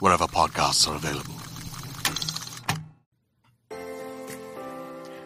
[0.00, 1.34] wherever podcasts are available.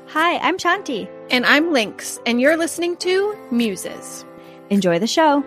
[0.09, 1.09] Hi, I'm Shanti.
[1.31, 4.25] And I'm Lynx, and you're listening to Muses.
[4.69, 5.43] Enjoy the show.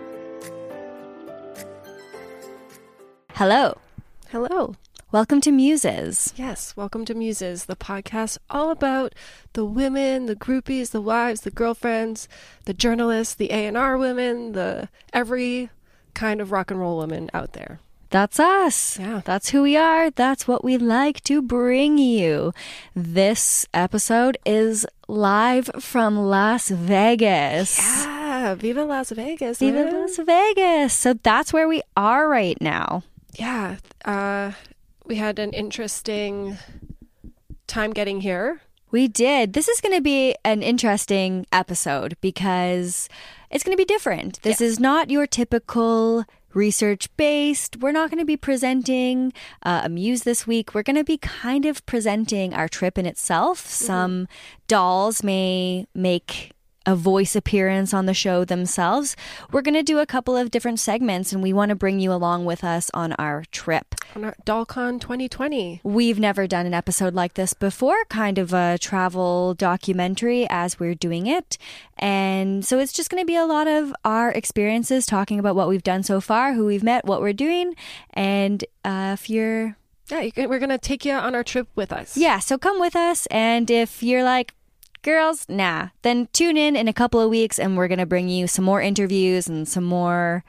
[3.34, 3.78] Hello.
[4.30, 4.74] Hello.
[5.12, 6.32] Welcome to Muses.
[6.36, 9.14] Yes, welcome to Muses, the podcast all about
[9.52, 12.28] the women, the groupies, the wives, the girlfriends,
[12.64, 15.70] the journalists, the A&R women, the every
[16.14, 17.78] kind of rock and roll woman out there.
[18.10, 18.98] That's us.
[18.98, 19.20] Yeah.
[19.24, 20.10] That's who we are.
[20.10, 22.52] That's what we like to bring you.
[22.94, 27.78] This episode is live from Las Vegas.
[27.78, 29.58] Yeah, Viva Las Vegas.
[29.58, 30.00] Viva man.
[30.02, 30.92] Las Vegas.
[30.92, 33.02] So that's where we are right now.
[33.38, 34.52] Yeah, uh,
[35.04, 36.58] we had an interesting
[37.66, 38.60] time getting here.
[38.90, 39.52] We did.
[39.52, 43.08] This is going to be an interesting episode because
[43.50, 44.40] it's going to be different.
[44.42, 46.24] This is not your typical
[46.56, 47.76] research based.
[47.76, 50.74] We're not going to be presenting uh, a muse this week.
[50.74, 53.58] We're going to be kind of presenting our trip in itself.
[53.60, 54.26] Some
[54.66, 56.55] dolls may make
[56.86, 59.16] a voice appearance on the show themselves.
[59.50, 62.12] We're going to do a couple of different segments and we want to bring you
[62.12, 63.94] along with us on our trip.
[64.14, 65.80] On our DollCon 2020.
[65.82, 70.94] We've never done an episode like this before, kind of a travel documentary as we're
[70.94, 71.58] doing it.
[71.98, 75.68] And so it's just going to be a lot of our experiences talking about what
[75.68, 77.74] we've done so far, who we've met, what we're doing.
[78.14, 79.76] And uh, if you're
[80.08, 82.16] Yeah, you can, we're going to take you on our trip with us.
[82.16, 83.26] yeah, so come with us.
[83.26, 84.54] And if you're like,
[85.06, 88.28] girls, nah, then tune in in a couple of weeks and we're going to bring
[88.28, 90.44] you some more interviews and some more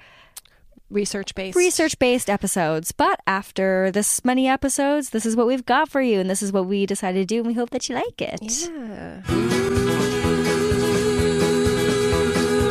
[0.89, 1.55] Research based.
[1.57, 2.91] research based episodes.
[2.91, 6.19] But after this many episodes, this is what we've got for you.
[6.19, 7.37] And this is what we decided to do.
[7.39, 8.39] And we hope that you like it.
[8.41, 9.21] Yeah.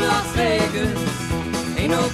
[0.01, 2.09] Las Vegas ain't no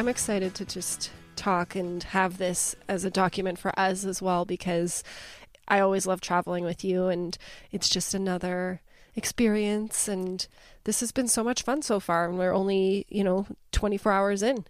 [0.00, 4.46] I'm excited to just talk and have this as a document for us as well
[4.46, 5.04] because
[5.68, 7.36] I always love traveling with you and
[7.70, 8.80] it's just another
[9.14, 10.48] experience and
[10.84, 14.42] this has been so much fun so far and we're only, you know, 24 hours
[14.42, 14.64] in.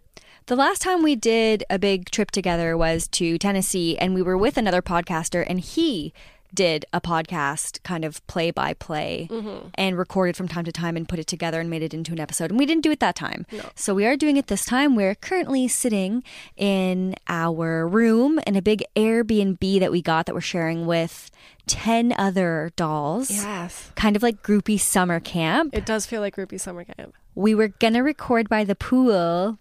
[0.47, 4.37] The last time we did a big trip together was to Tennessee, and we were
[4.37, 6.12] with another podcaster, and he
[6.55, 9.29] did a podcast kind of play by play
[9.75, 12.20] and recorded from time to time and put it together and made it into an
[12.20, 12.50] episode.
[12.50, 13.47] And we didn't do it that time.
[13.75, 14.97] So we are doing it this time.
[14.97, 16.23] We're currently sitting
[16.56, 21.31] in our room in a big Airbnb that we got that we're sharing with
[21.67, 23.31] 10 other dolls.
[23.31, 23.93] Yes.
[23.94, 25.75] Kind of like groupie summer camp.
[25.75, 27.14] It does feel like Groupie Summer Camp.
[27.35, 29.58] We were going to record by the pool.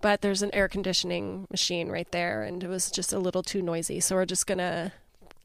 [0.00, 3.60] But there's an air conditioning machine right there and it was just a little too
[3.60, 3.98] noisy.
[3.98, 4.92] So we're just going to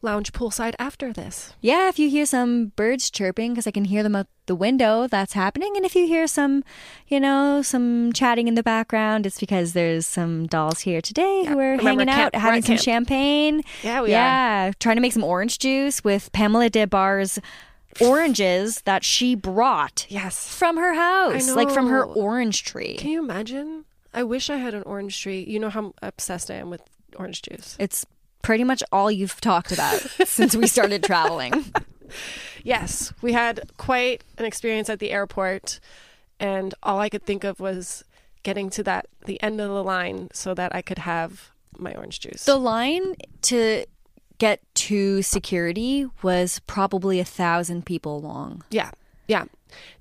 [0.03, 1.53] lounge poolside after this.
[1.61, 5.07] Yeah, if you hear some birds chirping, because I can hear them out the window,
[5.07, 5.73] that's happening.
[5.77, 6.63] And if you hear some,
[7.07, 11.57] you know, some chatting in the background, it's because there's some dolls here today who
[11.59, 12.83] are Remember hanging camp- out, having some camp.
[12.83, 13.61] champagne.
[13.83, 14.11] Yeah, we are.
[14.11, 17.39] yeah, trying to make some orange juice with Pamela Des Barres'
[18.01, 20.47] oranges that she brought Yes.
[20.47, 22.95] from her house, like from her orange tree.
[22.95, 23.85] Can you imagine?
[24.13, 25.43] I wish I had an orange tree.
[25.47, 26.81] You know how obsessed I am with
[27.15, 27.75] orange juice.
[27.79, 28.05] It's
[28.43, 31.65] pretty much all you've talked about since we started traveling.
[32.63, 35.79] Yes, we had quite an experience at the airport,
[36.39, 38.03] and all I could think of was
[38.43, 42.19] getting to that the end of the line so that I could have my orange
[42.19, 42.45] juice.
[42.45, 43.85] The line to
[44.37, 48.63] get to security was probably a thousand people long.
[48.69, 48.91] yeah,
[49.27, 49.45] yeah.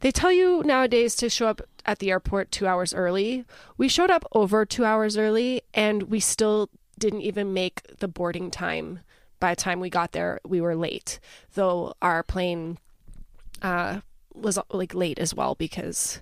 [0.01, 3.47] They tell you nowadays to show up at the airport two hours early.
[3.79, 6.69] We showed up over two hours early, and we still
[6.99, 9.01] didn't even make the boarding time.
[9.41, 11.19] By the time we got there, we were late,
[11.55, 12.79] though our plane
[13.61, 14.01] uh,
[14.35, 16.21] was like late as well because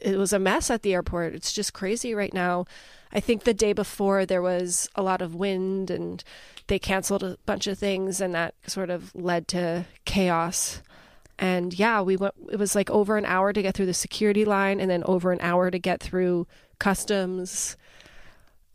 [0.00, 1.34] it was a mess at the airport.
[1.34, 2.66] It's just crazy right now.
[3.12, 6.22] I think the day before there was a lot of wind and
[6.66, 10.82] they canceled a bunch of things and that sort of led to chaos.
[11.38, 14.44] And yeah, we went it was like over an hour to get through the security
[14.44, 16.46] line and then over an hour to get through
[16.78, 17.76] customs.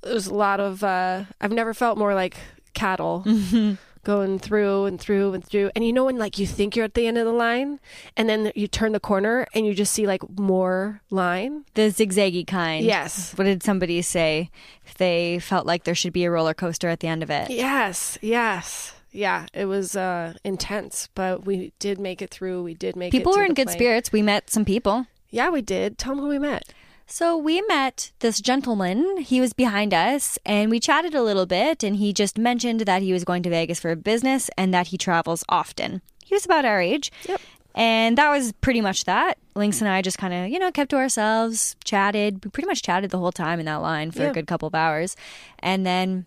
[0.03, 2.37] It was a lot of uh I've never felt more like
[2.73, 3.25] cattle
[4.03, 5.69] going through and through and through.
[5.75, 7.79] And you know when like you think you're at the end of the line
[8.15, 11.65] and then you turn the corner and you just see like more line?
[11.73, 12.85] The zigzaggy kind.
[12.85, 13.33] Yes.
[13.37, 14.49] What did somebody say?
[14.97, 17.49] They felt like there should be a roller coaster at the end of it.
[17.49, 18.93] Yes, yes.
[19.11, 22.61] Yeah, it was uh intense, but we did make it through.
[22.63, 23.77] We did make People it to were in good plane.
[23.77, 24.11] spirits.
[24.11, 25.07] We met some people.
[25.31, 25.97] Yeah, we did.
[25.97, 26.71] Tell them who we met.
[27.09, 29.17] So we met this gentleman.
[29.21, 33.01] He was behind us and we chatted a little bit and he just mentioned that
[33.01, 36.01] he was going to Vegas for business and that he travels often.
[36.25, 37.09] He was about our age.
[37.27, 37.39] Yep.
[37.75, 39.37] And that was pretty much that.
[39.55, 42.43] Lynx and I just kind of, you know, kept to ourselves, chatted.
[42.43, 44.29] We pretty much chatted the whole time in that line for Yeah.
[44.31, 45.15] a good couple of hours.
[45.59, 46.25] And then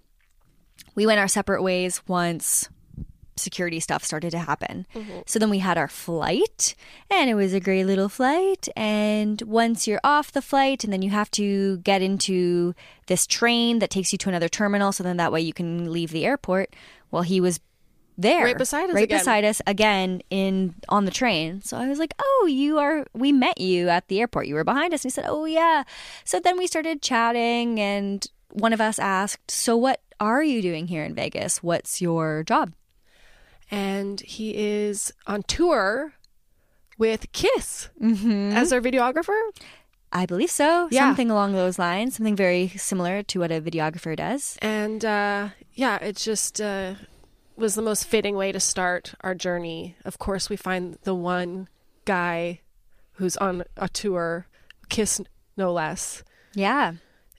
[0.94, 2.68] we went our separate ways once
[3.40, 4.86] security stuff started to happen.
[4.94, 5.20] Mm-hmm.
[5.26, 6.74] So then we had our flight,
[7.10, 8.68] and it was a great little flight.
[8.76, 12.74] And once you're off the flight, and then you have to get into
[13.06, 16.10] this train that takes you to another terminal, so then that way you can leave
[16.10, 16.74] the airport.
[17.10, 17.60] Well, he was
[18.18, 19.18] there, Right beside us right again.
[19.18, 21.62] beside us again in on the train.
[21.62, 23.06] So I was like, "Oh, you are.
[23.14, 24.46] We met you at the airport.
[24.46, 25.84] You were behind us." And he said, "Oh yeah."
[26.24, 30.88] So then we started chatting, and one of us asked, "So what are you doing
[30.88, 31.62] here in Vegas?
[31.62, 32.74] What's your job?"
[33.70, 36.14] And he is on tour
[36.98, 38.52] with Kiss Mm-hmm.
[38.52, 39.38] as their videographer.
[40.12, 40.88] I believe so.
[40.90, 41.06] Yeah.
[41.08, 42.16] Something along those lines.
[42.16, 44.58] Something very similar to what a videographer does.
[44.60, 46.94] And uh, yeah, it just uh,
[47.56, 49.94] was the most fitting way to start our journey.
[50.04, 51.68] Of course, we find the one
[52.06, 52.60] guy
[53.12, 54.46] who's on a tour,
[54.88, 55.20] Kiss
[55.56, 56.24] no less.
[56.54, 56.94] Yeah.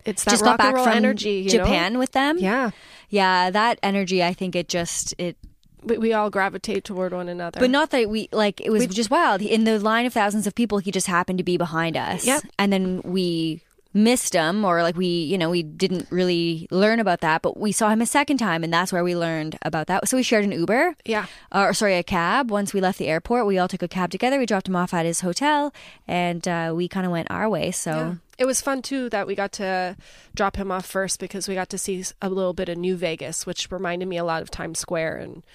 [0.06, 1.46] It's that just rock got back and roll from energy.
[1.52, 1.66] You know?
[1.66, 2.38] Japan with them.
[2.38, 2.72] Yeah.
[3.10, 5.36] Yeah, that energy, I think it just it
[5.84, 7.60] We, we all gravitate toward one another.
[7.60, 9.42] But not that we like it was just wild.
[9.42, 12.26] In the line of thousands of people, he just happened to be behind us.
[12.26, 12.44] Yep.
[12.60, 17.22] And then we missed him or like we, you know, we didn't really learn about
[17.22, 20.08] that, but we saw him a second time and that's where we learned about that.
[20.08, 20.96] So we shared an Uber.
[21.06, 21.26] Yeah.
[21.52, 22.52] Uh, or sorry, a cab.
[22.52, 24.40] Once we left the airport, we all took a cab together.
[24.40, 25.74] We dropped him off at his hotel
[26.08, 27.72] and uh, we kind of went our way.
[27.72, 28.16] So Yeah.
[28.38, 29.96] It was fun too that we got to
[30.34, 33.46] drop him off first because we got to see a little bit of New Vegas,
[33.46, 35.46] which reminded me a lot of Times Square, and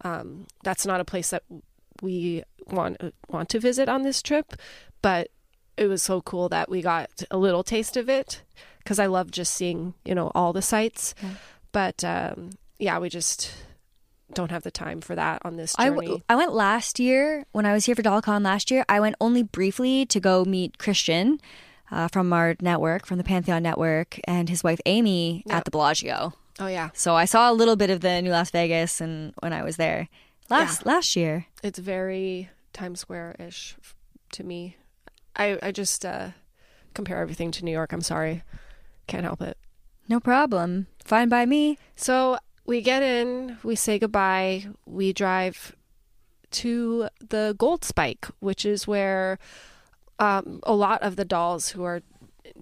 [0.00, 1.44] um, that's not a place that
[2.02, 4.54] we want want to visit on this trip,
[5.00, 5.28] but
[5.76, 8.42] it was so cool that we got a little taste of it
[8.78, 11.14] because I love just seeing you know all the sights,
[11.72, 13.52] but um, yeah, we just
[14.32, 16.06] don't have the time for that on this I, journey.
[16.06, 18.84] w- I went last year when I was here for DollCon last year.
[18.88, 21.38] I went only briefly to go meet Christian
[21.90, 25.58] uh, from our network, from the Pantheon Network, and his wife Amy Yeah.
[25.58, 26.32] at the Bellagio.
[26.58, 29.52] oh yeah, So I saw a little bit of the new Las Vegas, and when
[29.52, 30.08] I was there
[30.50, 31.46] last last year.
[31.62, 33.76] it's very Times Square ish
[34.32, 34.76] to me.
[35.36, 36.28] I I just uh,
[36.94, 37.92] compare everything to New York.
[37.92, 38.42] I'm sorry,
[39.06, 39.56] can't help it.
[40.08, 40.86] No problem.
[41.04, 41.78] Fine by me.
[41.96, 45.74] So we get in, we say goodbye, we drive
[46.52, 49.38] to the Gold Spike, which is where
[50.18, 52.00] um, a lot of the dolls who are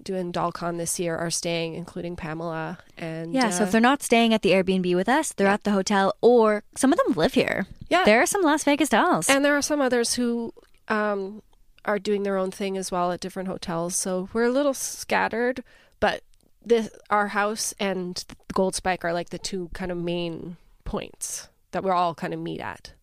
[0.01, 3.49] doing DollCon this year are staying, including Pamela and Yeah.
[3.51, 6.13] so uh, if they're not staying at the Airbnb with us, they're at the hotel,
[6.21, 7.67] or some of them live here.
[7.89, 8.03] Yeah.
[8.03, 9.29] There are some Las Vegas dolls.
[9.29, 10.53] And there are some others who
[10.87, 11.43] um,
[11.85, 13.95] are doing their own thing as well at different hotels.
[13.95, 15.63] So we're a little scattered,
[15.99, 16.23] but
[16.65, 18.23] this our house and
[18.53, 21.49] Gold Spike are like the two kind of main points.
[21.71, 22.93] that we're all kind of meet at.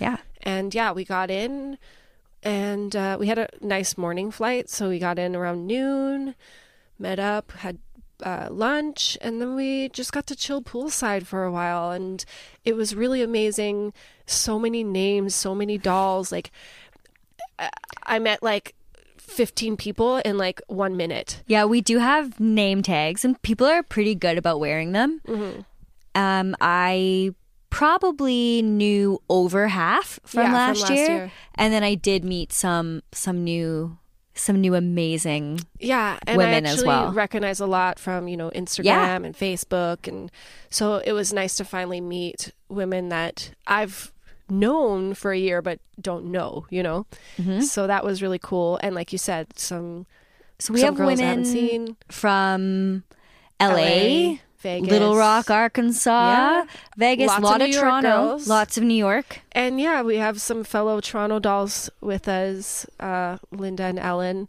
[0.00, 0.16] Yeah.
[0.42, 1.78] And yeah, we got in
[2.42, 4.68] and uh, we had a nice morning flight.
[4.68, 6.34] So we got in around noon,
[6.98, 7.78] met up, had
[8.22, 11.90] uh, lunch, and then we just got to chill poolside for a while.
[11.90, 12.24] And
[12.64, 13.92] it was really amazing.
[14.26, 16.32] So many names, so many dolls.
[16.32, 16.50] Like,
[17.58, 18.74] I- met like
[19.18, 21.42] 15 people in like one minute.
[21.46, 25.20] Yeah, we do have name tags, and people are pretty good about wearing them.
[26.14, 27.32] Um, I
[27.70, 31.32] probably knew over half from, Yeah, from last, last year, year.
[31.56, 33.98] and then I did meet some some new
[34.34, 35.60] some new amazing.
[35.80, 37.12] Yeah, and women I as actually well.
[37.12, 39.16] recognize a lot from you know Instagram Yeah.
[39.16, 40.30] and Facebook, and
[40.70, 44.12] so it was nice to finally meet women that I've
[44.48, 46.66] known for a year but don't know.
[46.70, 47.06] You know,
[47.38, 47.60] Mm-hmm.
[47.62, 48.78] so that was really cool.
[48.82, 50.06] And like you said, some
[50.58, 53.04] So we some have girls I haven't women seen from
[53.60, 56.64] LA, LA, Vegas, Little Rock, Arkansas, Yeah.
[56.96, 58.48] Vegas, Lots of lot New of Toronto, girls.
[58.48, 59.40] lots of New York.
[59.52, 64.48] and yeah, we have some fellow Toronto dolls with us, uh, Linda and Ellen.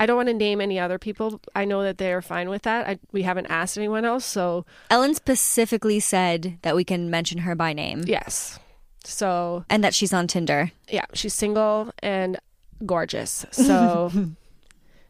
[0.00, 1.40] I don't want to name any other people.
[1.56, 2.86] I know that they are fine with that.
[2.86, 7.56] I, we haven't asked anyone else, so Ellen specifically said that we can mention her
[7.56, 8.60] by name yes.
[9.08, 10.70] So and that she's on Tinder.
[10.90, 12.38] yeah, she's single and
[12.84, 13.46] gorgeous.
[13.52, 14.12] So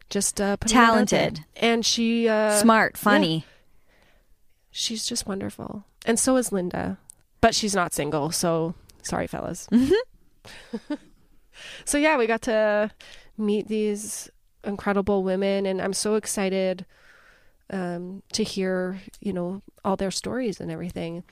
[0.09, 1.19] just uh, putting that out there.
[1.19, 1.45] Talented.
[1.57, 3.45] and she uh, Smart, funny.
[4.71, 6.97] She's just wonderful, and so is Linda,
[7.41, 8.31] but she's not single.
[8.31, 9.67] So sorry, fellas.
[11.85, 12.91] so yeah, we got to
[13.37, 14.29] meet these
[14.63, 16.85] incredible women, and I'm so excited
[17.69, 21.23] um, to hear you know all their stories and everything.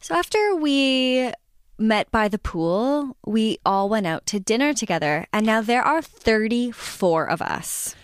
[0.00, 1.32] So after we
[1.78, 5.26] met by the pool, we all went out to dinner together.
[5.32, 7.94] And now there are 34 of us.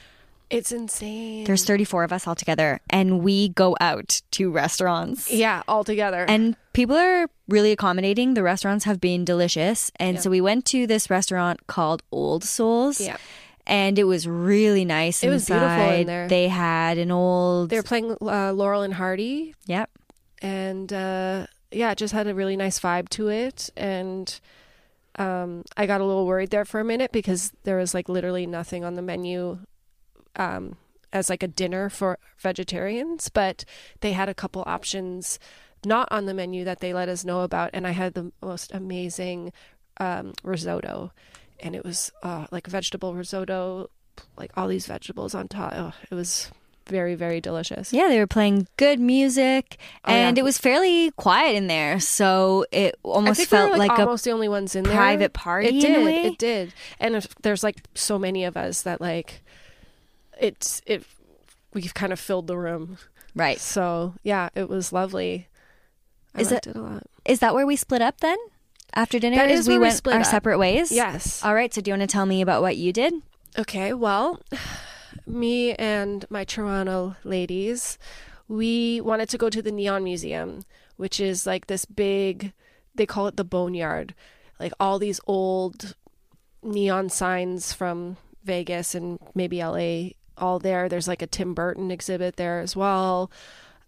[0.51, 1.45] It's insane.
[1.45, 2.81] There's 34 of us all together.
[2.89, 5.31] And we go out to restaurants.
[5.31, 6.25] yeah, all together.
[6.27, 8.33] And people are really accommodating.
[8.35, 9.91] The restaurants have been delicious.
[9.97, 12.99] And so we went to this restaurant called Old Souls.
[13.01, 13.19] Yeah.
[13.67, 15.23] And it was really nice.
[15.23, 16.27] It was beautiful in there.
[16.29, 17.69] They had an old.
[17.69, 19.91] they were playing uh, Laurel and Hardy, Yep.
[20.41, 23.71] and uh, yeah, it just had a really nice vibe to it.
[23.77, 24.41] And
[25.17, 28.47] um, I got a little worried there for a minute because there was like literally
[28.47, 29.59] nothing on the menu
[30.37, 30.77] um,
[31.13, 33.65] as like a dinner for vegetarians, but
[34.01, 35.39] they had a couple options
[35.85, 38.73] not on the menu that they let us know about, and I had the most
[38.75, 39.53] amazing
[39.99, 41.13] um, risotto,
[41.61, 43.91] and it was uh, like vegetable risotto,
[44.37, 45.73] like all these vegetables on top.
[45.75, 46.51] Oh, it was
[46.89, 47.93] very very delicious.
[47.93, 50.29] Yeah, they were playing good music, Oh, yeah.
[50.29, 53.99] and it was fairly quiet in there, so it almost we felt were like, like
[53.99, 54.95] a almost the only ones in there.
[54.97, 56.07] private party It did.
[56.27, 56.73] It did.
[57.01, 59.43] And if, there's like so many of us that like
[60.41, 61.05] it's it.
[61.75, 62.99] We've kind of filled the room.
[63.35, 63.59] right.
[63.61, 65.49] So yeah, it was lovely.
[66.35, 67.03] I Is liked it- it, a lot.
[67.25, 68.39] Is that where we split up then?
[68.95, 70.27] After dinner, That is we we went our up.
[70.27, 70.91] separate ways.
[70.91, 71.45] Yes.
[71.45, 71.73] All right.
[71.75, 73.13] So do you want to tell me about what you did?
[73.59, 74.41] Okay, well,
[75.27, 77.99] me and my Toronto ladies,
[78.49, 80.63] we wanted to go to the Neon Museum,
[80.97, 82.53] which is like this big,
[82.95, 84.15] they call it the Boneyard.
[84.59, 85.95] Like all these old
[86.63, 90.89] neon signs from Vegas and maybe LA, all there.
[90.89, 93.31] There's like a Tim Burton exhibit there as well.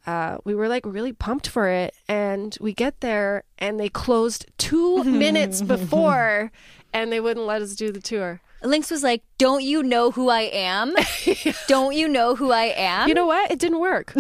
[0.07, 1.95] Uh, we were like really pumped for it.
[2.09, 6.53] And we get there and they closed two minutes before
[6.93, 8.41] and they wouldn't let us do the tour.
[8.63, 10.95] Lynx was like, "Don't you know who I am?
[11.69, 13.51] Don't you know who I am?" You know what?
[13.51, 14.13] It didn't work.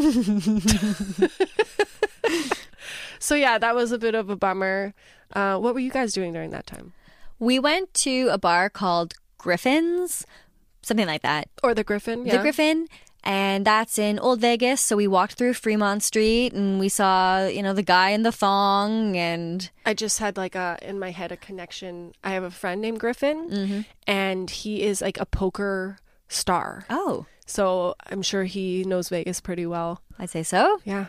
[3.18, 4.94] so yeah, that was a bit of a bummer.
[5.32, 6.92] Uh, what were you guys doing during that time?
[7.40, 10.26] we went to a bar called Griffin's,
[10.82, 11.49] something like that.
[11.64, 12.26] Or the Griffin?
[12.26, 12.37] Yeah.
[12.37, 12.87] The Griffin.
[13.23, 14.81] And that's in Old Vegas.
[14.81, 18.33] So we walked through Fremont Street and we saw, you know, the guy in the
[18.33, 22.12] thong and I just had like a in my head a connection.
[22.25, 23.81] I have a friend named Griffin, Mm-hmm.
[24.07, 25.99] and he is like a poker
[26.29, 26.87] star.
[26.89, 30.00] oh, So I'm sure he knows Vegas pretty well.
[30.19, 30.81] I'd say so.
[30.85, 31.07] Yeah.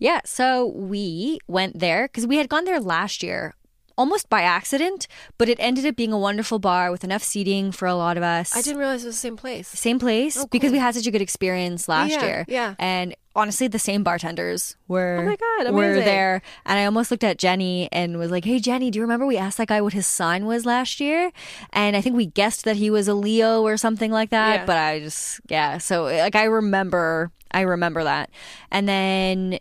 [0.00, 3.54] Yeah, so we went there because we had gone there last year,
[3.98, 7.86] almost by accident, but it ended up being a wonderful bar with enough seating for
[7.86, 8.56] a lot of us.
[8.56, 9.68] I didn't realize it was the same place.
[9.68, 12.44] Same place oh, because we had such a good experience last Yeah, year.
[12.48, 12.74] yeah.
[12.78, 16.40] And honestly, the same bartenders were Oh my God, were there.
[16.64, 19.36] And I almost looked at Jenny and was like, "Hey, Jenny, do you remember we
[19.36, 21.30] asked that guy what his sign was last year?"
[21.72, 24.60] And I think we guessed that he was a Leo or something like that.
[24.60, 24.64] Yeah.
[24.64, 25.78] But I just yeah.
[25.78, 28.30] So like I remember, I remember that.
[28.70, 29.58] And then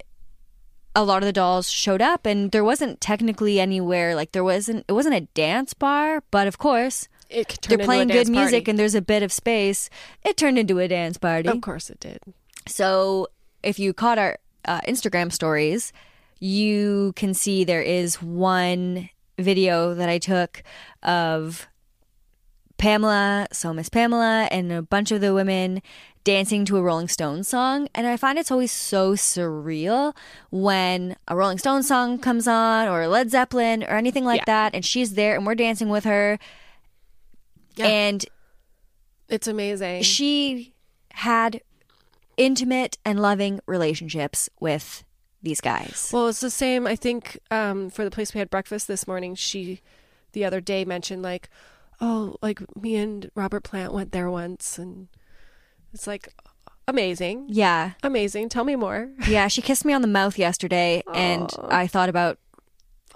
[0.98, 4.84] a lot of the dolls showed up and there wasn't technically anywhere like there wasn't
[4.88, 8.28] it wasn't a dance bar but of course It turned they're into a playing dance
[8.28, 8.72] good music party.
[8.72, 9.90] and there's a bit of space
[10.26, 12.20] it turned into a dance party Of course it did.
[12.68, 13.28] so
[13.62, 15.94] if you caught our uh, instagram stories
[16.40, 20.64] you can see there is one video that I took
[21.04, 21.68] of
[22.78, 25.82] Pamela, so Miss Pamela, and a bunch of the women
[26.28, 27.88] dancing to a Rolling Stones song.
[27.96, 30.14] And I find it's always so surreal
[30.52, 34.46] when a Rolling Stones song comes on or Led Zeppelin or anything like Yeah.
[34.48, 36.38] that, and she's there and we're dancing with her.
[37.78, 37.88] Yeah.
[37.88, 38.26] And
[39.30, 40.04] It's amazing.
[40.04, 40.74] she
[41.14, 41.62] had
[42.36, 45.06] intimate and loving relationships with
[45.42, 46.10] these guys.
[46.12, 46.86] Well, it's the same.
[46.88, 49.80] I think um, for the place we had breakfast this morning, she
[50.34, 51.50] the other day mentioned like,
[52.02, 55.08] oh, like me and Robert Plant went there once, and
[55.98, 56.32] it's like
[56.88, 57.92] amazing, Yeah.
[58.04, 58.50] amazing.
[58.50, 59.10] Tell me more.
[59.28, 62.38] Yeah, she kissed me on the mouth yesterday, and I thought about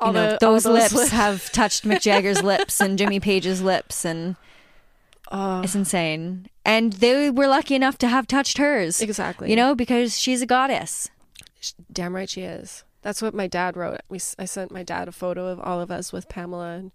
[0.01, 1.11] you All know the- those, those lips lips.
[1.11, 4.35] have touched Mick Jagger's lips and Jimmy Page's lips, and
[5.31, 6.47] Oh, it's insane.
[6.65, 9.49] And they were lucky enough to have touched hers, exactly.
[9.49, 11.09] you know, because she's a goddess.
[11.91, 12.83] damn right she is.
[13.03, 14.01] That's what my dad wrote.
[14.09, 16.91] We I sent my dad a photo of all of us with Pamela, and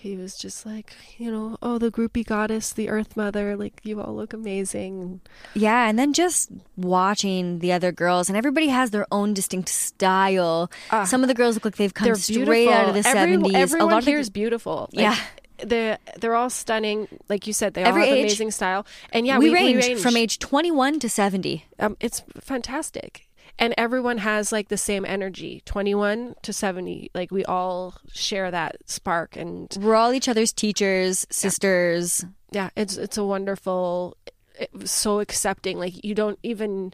[0.00, 4.00] he was just like, you know, oh, the groupie goddess, the Earth Mother, like you
[4.00, 5.20] all look amazing.
[5.54, 10.70] Yeah, and then just watching the other girls, and everybody has their own distinct style.
[10.90, 11.04] Ah.
[11.04, 12.72] Some of the girls look like they've come straight beautiful.
[12.72, 13.54] out of the Every- seventies.
[13.54, 14.88] Everyone a lot here is beautiful.
[14.92, 15.16] Like, Yeah.
[15.62, 17.06] they're they're all stunning.
[17.28, 18.24] Like you said, they Every all have age.
[18.24, 18.86] amazing style.
[19.12, 21.66] And yeah, we, we, range range from age twenty-one to seventy.
[21.78, 23.26] Um, it's fantastic.
[23.60, 27.10] And everyone has like the same energy, 21 to 70.
[27.14, 32.24] Like we all share that spark and We're all each other's teachers, sisters.
[32.50, 34.16] yeah it's it's a wonderful
[34.58, 36.92] it was so accepting like you don't even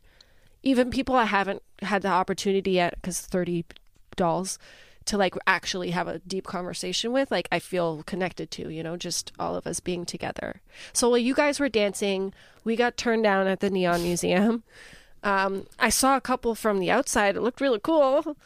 [0.62, 3.64] even people i haven't had the opportunity yet because 30
[4.16, 4.58] dolls
[5.06, 8.96] to like actually have a deep conversation with like i feel connected to you know
[8.96, 10.60] just all of us being together
[10.92, 14.62] so while you guys were dancing we got turned down at the neon museum
[15.26, 18.36] um, i saw a couple from the outside it looked really cool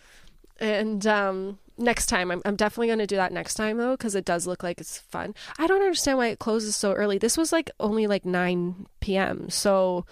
[0.60, 4.14] and um, next time, I'm, I'm definitely going to do that next time though, because
[4.14, 5.34] it does look like it's fun.
[5.58, 7.19] I don't understand why it closes so early.
[7.19, 9.49] This was like only like 9 p.m.
[9.50, 10.04] So,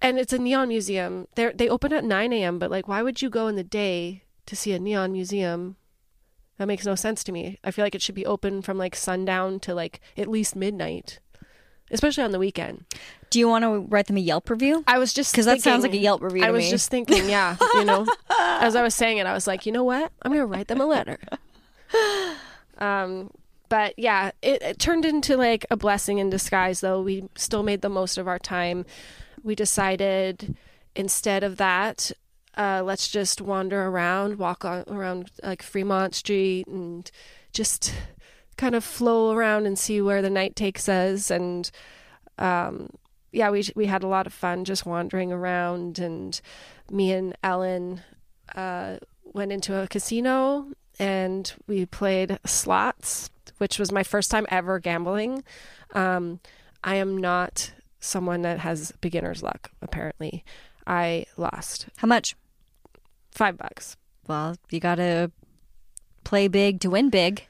[0.00, 1.28] and it's a neon museum.
[1.34, 2.58] They they open at 9 a.m.
[2.58, 5.76] But like, why would you go in the day to see a neon museum?
[6.56, 7.58] That makes no sense to me.
[7.62, 11.20] I feel like it should be open from like sundown to like at least midnight,
[11.90, 12.84] especially on the weekend.
[13.30, 14.84] Do you want to write them a Yelp review?
[14.86, 16.70] I was just because that sounds like a Yelp review I was me.
[16.70, 18.06] just thinking, yeah, you know,
[18.40, 20.10] as I was saying it, I was like, you know what?
[20.22, 21.18] I'm gonna write them a letter.
[22.78, 23.30] Um,
[23.68, 26.80] but yeah, it, it turned into like a blessing in disguise.
[26.80, 28.86] Though we still made the most of our time.
[29.42, 30.56] We decided
[30.94, 32.12] instead of that,
[32.56, 37.10] uh, let's just wander around, walk on, around like Fremont Street, and
[37.52, 37.94] just
[38.58, 41.30] kind of flow around and see where the night takes us.
[41.30, 41.70] And
[42.38, 42.90] um,
[43.32, 46.38] yeah, we we had a lot of fun just wandering around, and
[46.90, 48.02] me and Ellen
[48.54, 50.66] uh, went into a casino
[50.98, 55.44] and we played slots, which was my first time ever gambling.
[55.94, 56.40] Um,
[56.82, 59.70] I am not someone that has beginner's luck.
[59.80, 60.44] Apparently,
[60.86, 62.34] I lost How much?
[63.30, 63.96] five bucks.
[64.26, 65.30] Well, you got to
[66.24, 67.46] play big to win big.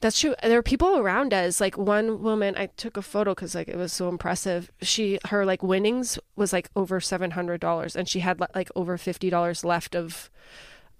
[0.00, 0.34] That's true.
[0.42, 1.60] There are people around us.
[1.60, 4.70] Like one woman, I took a photo because like it was so impressive.
[4.80, 8.96] She her like winnings was like over seven hundred dollars, and she had like over
[8.96, 10.30] fifty dollars left of,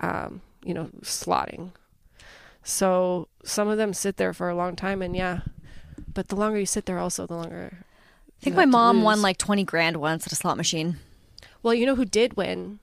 [0.00, 1.70] um, you know, slotting.
[2.64, 5.40] So some of them sit there for a long time, and yeah,
[6.12, 7.84] but the longer you sit there, also the longer.
[8.40, 10.98] I think my mom won like 20 grand once at a slot machine.
[11.62, 12.78] Well, you know who did win?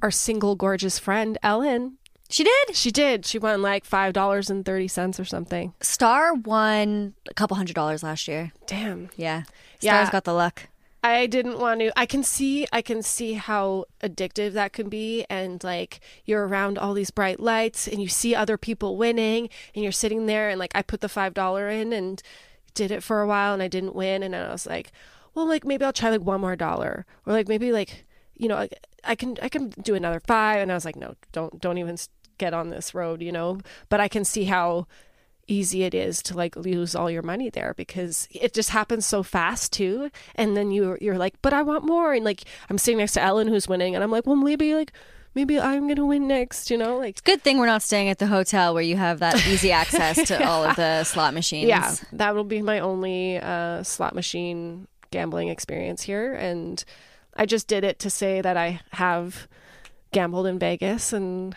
[0.00, 1.98] Our single gorgeous friend Ellen.
[2.28, 2.74] She did.
[2.76, 3.24] She did.
[3.24, 5.74] She won like five dollars and thirty cents or something.
[5.80, 8.52] Star won a couple hundred dollars last year.
[8.66, 9.10] Damn.
[9.16, 9.44] Yeah.
[9.80, 9.94] Yeah.
[9.94, 10.68] Star's got the luck.
[11.04, 11.96] I didn't want to.
[11.96, 12.66] I can see.
[12.72, 17.38] I can see how addictive that can be, and like you're around all these bright
[17.38, 21.00] lights, and you see other people winning, and you're sitting there, and like I put
[21.00, 22.20] the five dollar in and
[22.74, 24.90] did it for a while, and I didn't win, and I was like,
[25.34, 28.56] well, like maybe I'll try like one more dollar, or like maybe like you know
[28.56, 28.68] I,
[29.04, 31.96] I can I can do another five, and I was like, no, don't don't even
[32.38, 33.60] get on this road, you know.
[33.88, 34.86] But I can see how
[35.48, 39.22] easy it is to like lose all your money there because it just happens so
[39.22, 42.98] fast too and then you you're like but I want more and like I'm sitting
[42.98, 44.92] next to Ellen who's winning and I'm like well maybe like
[45.36, 48.18] maybe I'm going to win next you know like Good thing we're not staying at
[48.18, 51.68] the hotel where you have that easy access to all of the slot machines.
[51.68, 56.84] yeah that will be my only uh slot machine gambling experience here and
[57.36, 59.46] I just did it to say that I have
[60.10, 61.54] gambled in Vegas and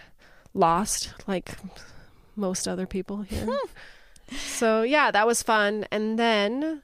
[0.53, 1.51] lost like
[2.35, 3.47] most other people here.
[4.31, 5.85] so yeah, that was fun.
[5.91, 6.83] And then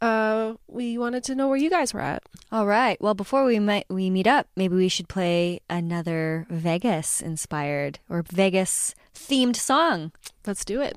[0.00, 2.22] uh, we wanted to know where you guys were at.
[2.52, 3.00] All right.
[3.00, 8.22] Well, before we might we meet up, maybe we should play another Vegas inspired or
[8.22, 10.12] Vegas themed song.
[10.46, 10.96] Let's do it.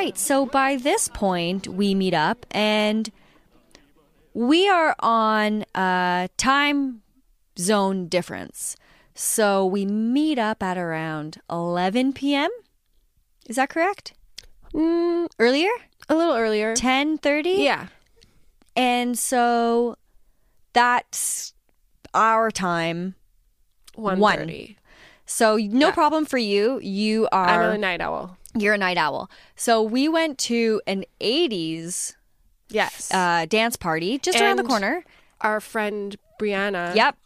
[0.00, 0.18] right.
[0.18, 3.10] So by this point, we meet up and
[4.34, 7.02] we are on a time
[7.58, 8.76] zone difference.
[9.14, 12.50] So we meet up at around 11 p.m.
[13.48, 14.14] Is that correct?
[14.72, 15.70] Mm, Earlier?
[16.08, 16.74] a little earlier.
[16.74, 17.62] 10:30?
[17.62, 17.86] Yeah.
[18.76, 19.96] And so
[20.72, 21.52] that's
[22.14, 23.14] our time.
[23.94, 24.76] One One.
[25.26, 25.92] So no Yeah.
[25.92, 26.80] problem for you.
[26.82, 28.36] You are I'm a night owl.
[28.56, 29.30] You're a night owl.
[29.56, 32.14] So we went to an 80s
[32.68, 33.10] Yes.
[33.12, 35.04] uh, dance party just around the corner.
[35.40, 36.94] Our friend Brianna.
[36.94, 37.16] Yep,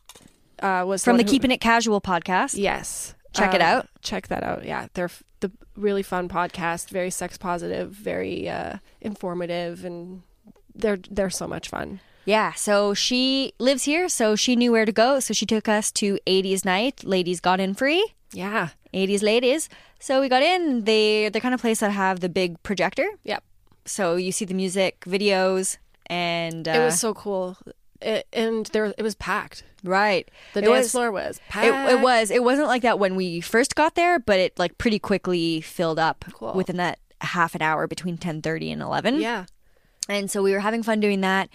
[0.60, 2.54] Uh, was from the who- Keeping It Casual podcast.
[2.56, 3.14] Yes.
[3.34, 3.88] Check it Uh, out.
[4.02, 4.64] Check that out.
[4.64, 6.88] Yeah, they're f- the really fun podcast.
[6.90, 7.90] Very sex positive.
[7.90, 10.22] Very uh, informative, and
[10.74, 12.00] they're they're so much fun.
[12.24, 15.20] Yeah, so she lives here, so she knew where to go.
[15.20, 17.04] So she took us to 80s night.
[17.04, 18.14] Ladies got in free.
[18.32, 18.68] Yeah.
[18.94, 19.68] 80s ladies.
[20.04, 20.84] So we got in.
[20.84, 23.06] They the kind of place that have the big projector.
[23.24, 23.42] Yep.
[23.86, 27.56] So you see the music videos and uh, It was so cool.
[28.02, 29.64] It, and there it was packed.
[29.82, 30.30] right.
[30.52, 31.68] The It dance was- floor was packed.
[31.68, 32.30] It, it was.
[32.30, 35.98] It wasn't like that when we first got there, but it like pretty quickly filled
[35.98, 36.52] up Cool.
[36.52, 39.20] within that half an hour between ten thirty and eleven.
[39.22, 39.46] Yeah.
[40.06, 41.48] And so we were having fun doing that.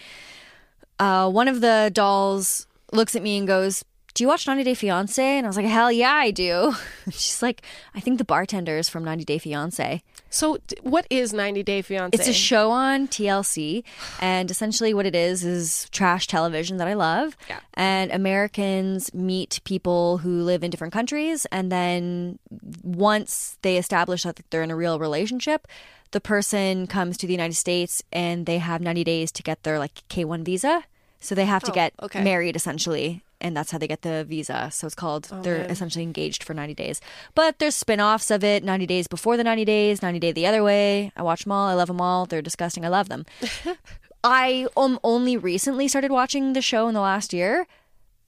[0.97, 3.85] Uh, one of the dolls looks at me and goes,
[4.19, 6.75] "Do you watch 90 Day Fiance?" And I was like, "Hell yeah, I do."
[7.09, 7.61] She's like,
[7.95, 12.13] "I think the bartender is from 90 Day Fiance." So what is 90 Day Fiance?
[12.17, 13.85] It's a show on TLC,
[14.19, 17.37] and essentially what it is is trash television that I love.
[17.49, 17.61] Yeah.
[17.75, 22.39] And Americans meet people who live in different countries, and then
[22.83, 25.65] once they establish that they're in a real relationship,
[26.11, 29.79] the person comes to the United States and they have 90 days to get their
[29.79, 30.83] like K1 visa.
[31.21, 32.23] So they have to Oh, get okay.
[32.23, 33.23] married essentially.
[33.41, 34.69] And that's how they get the visa.
[34.71, 35.69] So it's called, they're man.
[35.69, 36.99] essentially engaged for 90 days.
[37.35, 40.45] But there's spin offs of it 90 days before the 90 days, 90 day the
[40.45, 41.13] other way.
[41.15, 41.69] I watch them all.
[41.69, 42.25] I love them all.
[42.25, 42.83] They're disgusting.
[42.83, 43.25] I love them.
[44.23, 47.65] I um, only recently started watching the show in the last year.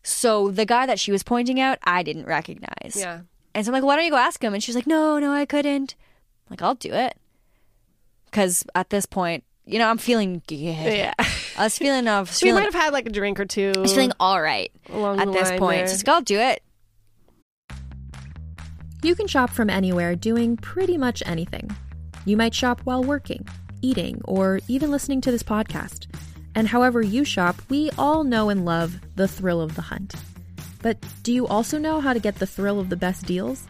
[0.04, 2.96] So the guy that she was pointing out, I didn't recognize.
[2.98, 3.22] Yeah.
[3.54, 4.54] And so I'm like, why don't you go ask him?
[4.54, 5.96] And she's like, no, no, I couldn't.
[6.48, 7.18] I'm like, I'll do it.
[8.26, 10.58] Because at this point, you know, I'm feeling good.
[10.58, 11.14] Yeah.
[11.62, 13.72] I was feeling, I was we feeling, might have had like a drink or two.
[13.76, 15.78] I was feeling all right along at the this line point.
[15.78, 15.88] there.
[15.90, 16.64] So it's like, I'll do it.
[19.04, 21.70] You can shop from anywhere doing pretty much anything.
[22.26, 23.48] You might shop while working,
[23.84, 26.08] eating, or even listening to this podcast.
[26.56, 30.16] And however you shop, we all know and love the thrill of the hunt.
[30.82, 33.68] But do you also know how to get the thrill of the best deals?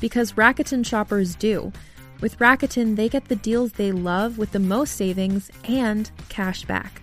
[0.00, 1.74] Because Rakuten shoppers do.
[2.22, 7.02] With Rakuten, they get the deals they love with the most savings and cash back.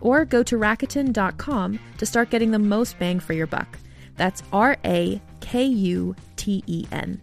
[0.00, 3.78] Or go to Rakuten.com to start getting the most bang for your buck.
[4.16, 7.20] That's R A K U T E N.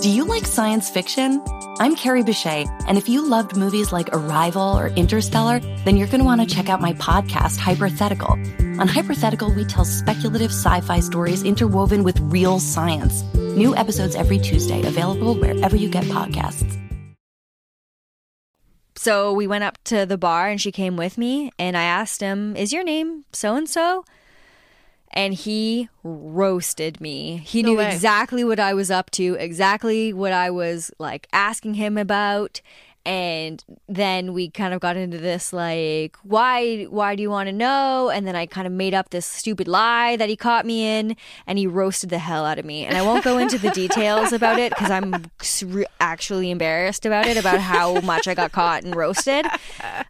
[0.00, 1.42] Do you like science fiction?
[1.80, 6.20] I'm Carrie Bechet, and if you loved movies like Arrival or Interstellar, then you're going
[6.20, 8.32] to want to check out my podcast, Hypothetical.
[8.80, 13.22] On Hypothetical, we tell speculative sci fi stories interwoven with real science.
[13.34, 16.77] New episodes every Tuesday, available wherever you get podcasts.
[18.98, 22.20] So we went up to the bar and she came with me and I asked
[22.20, 24.04] him, "Is your name so and so?"
[25.12, 27.36] And he roasted me.
[27.38, 27.92] He No knew way.
[27.94, 32.60] exactly what I was up to, exactly what I was like asking him about,
[33.08, 37.54] and then we kind of got into this like why why do you want to
[37.54, 38.10] know?
[38.10, 41.16] And then i kind of made up this stupid lie that he caught me in
[41.46, 42.84] and he roasted the hell out of me.
[42.84, 45.24] And i won't go into the details about it because i'm
[46.00, 49.46] actually embarrassed about it about how much i got caught and roasted.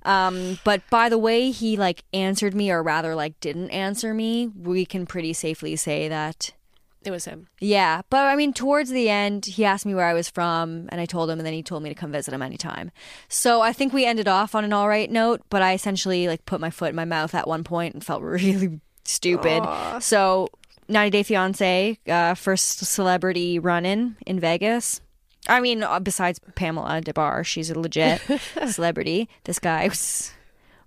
[0.03, 4.49] Um, but by the way he like answered me or rather like didn't answer me.
[4.49, 6.53] We can pretty safely say that
[7.05, 7.47] It was him.
[7.61, 11.01] yeah, but I mean, towards the end, he asked me where I was from, and
[11.01, 12.91] I told him, and then he told me to come visit him anytime.
[13.29, 16.45] So I think we ended off on an all right note, but I essentially like
[16.45, 19.63] put my foot in my mouth at one point and felt really stupid.
[20.01, 20.49] So
[20.89, 25.01] 90 Day Fiance, uh, first celebrity run in in Vegas.
[25.49, 28.21] I mean, uh, besides Pamela Des Barres, she's a legit
[28.67, 29.29] celebrity.
[29.45, 30.33] This guy was.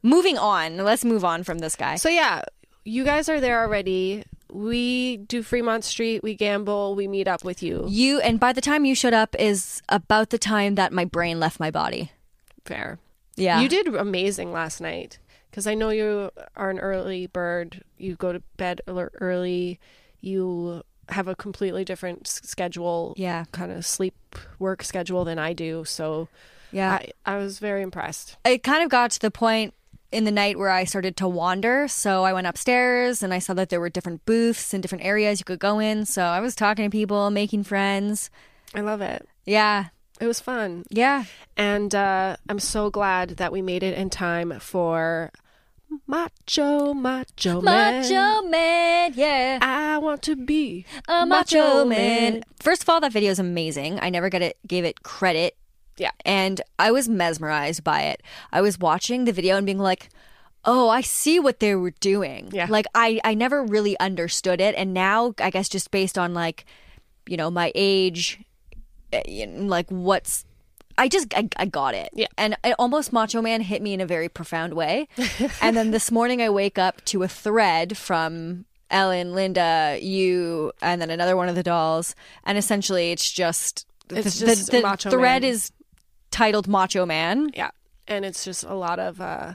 [0.03, 1.95] Moving on, let's move on from this guy.
[1.95, 2.41] So yeah,
[2.83, 4.23] you guys are there already.
[4.51, 6.23] We do Fremont Street.
[6.23, 6.95] We gamble.
[6.95, 7.85] We meet up with you.
[7.87, 11.39] You and by the time you showed up is about the time that my brain
[11.39, 12.11] left my body.
[12.65, 12.99] Fair.
[13.37, 13.61] Yeah.
[13.61, 17.83] You did amazing last night because I know you are an early bird.
[17.97, 19.79] You go to bed early.
[20.19, 23.13] You have a completely different schedule.
[23.17, 23.45] Yeah.
[23.51, 24.15] Kind of sleep
[24.59, 25.85] work schedule than I do.
[25.85, 26.27] So
[26.71, 26.93] Yeah.
[26.93, 28.37] I, I was very impressed.
[28.45, 29.73] it kind of got to the point
[30.11, 31.87] in the night where I started to wander.
[31.87, 35.39] So I went upstairs and I saw that there were different booths and different areas
[35.39, 36.05] you could go in.
[36.05, 38.29] So I was talking to people, making friends.
[38.73, 39.27] I love it.
[39.45, 39.85] Yeah.
[40.19, 40.83] It was fun.
[40.89, 41.23] Yeah.
[41.57, 45.31] And uh, I'm so glad that we made it in time for
[46.07, 48.01] Macho Macho Man.
[48.01, 49.13] Macho Man.
[49.15, 49.59] Yeah.
[49.61, 52.43] I want to be A macho man.
[52.59, 53.99] First of all, that video is amazing.
[54.01, 55.57] I never get it, gave it credit.
[56.01, 56.09] Yeah.
[56.25, 58.23] And I was mesmerized by it.
[58.51, 60.09] I was watching the video and being like,
[60.65, 62.49] oh, I see what they were doing.
[62.51, 62.65] Yeah.
[62.67, 64.73] Like, I, I never really understood it.
[64.75, 66.65] And now, I guess, just based on like,
[67.27, 68.39] you know, my age,
[69.13, 70.43] eh, like what's.
[70.97, 72.09] I just I, I got it.
[72.13, 72.27] Yeah.
[72.35, 75.07] And it almost Macho Man hit me in a very profound way.
[75.61, 80.99] and then this morning I wake up to a thread from Ellen, Linda, you, and
[80.99, 82.15] then another one of the dolls.
[82.43, 85.51] And essentially it's just It's the, just the, the Macho thread Man.
[85.51, 85.71] is
[86.31, 87.51] titled Macho Man.
[87.53, 87.71] Yeah.
[88.07, 89.53] And it's just a lot of uh,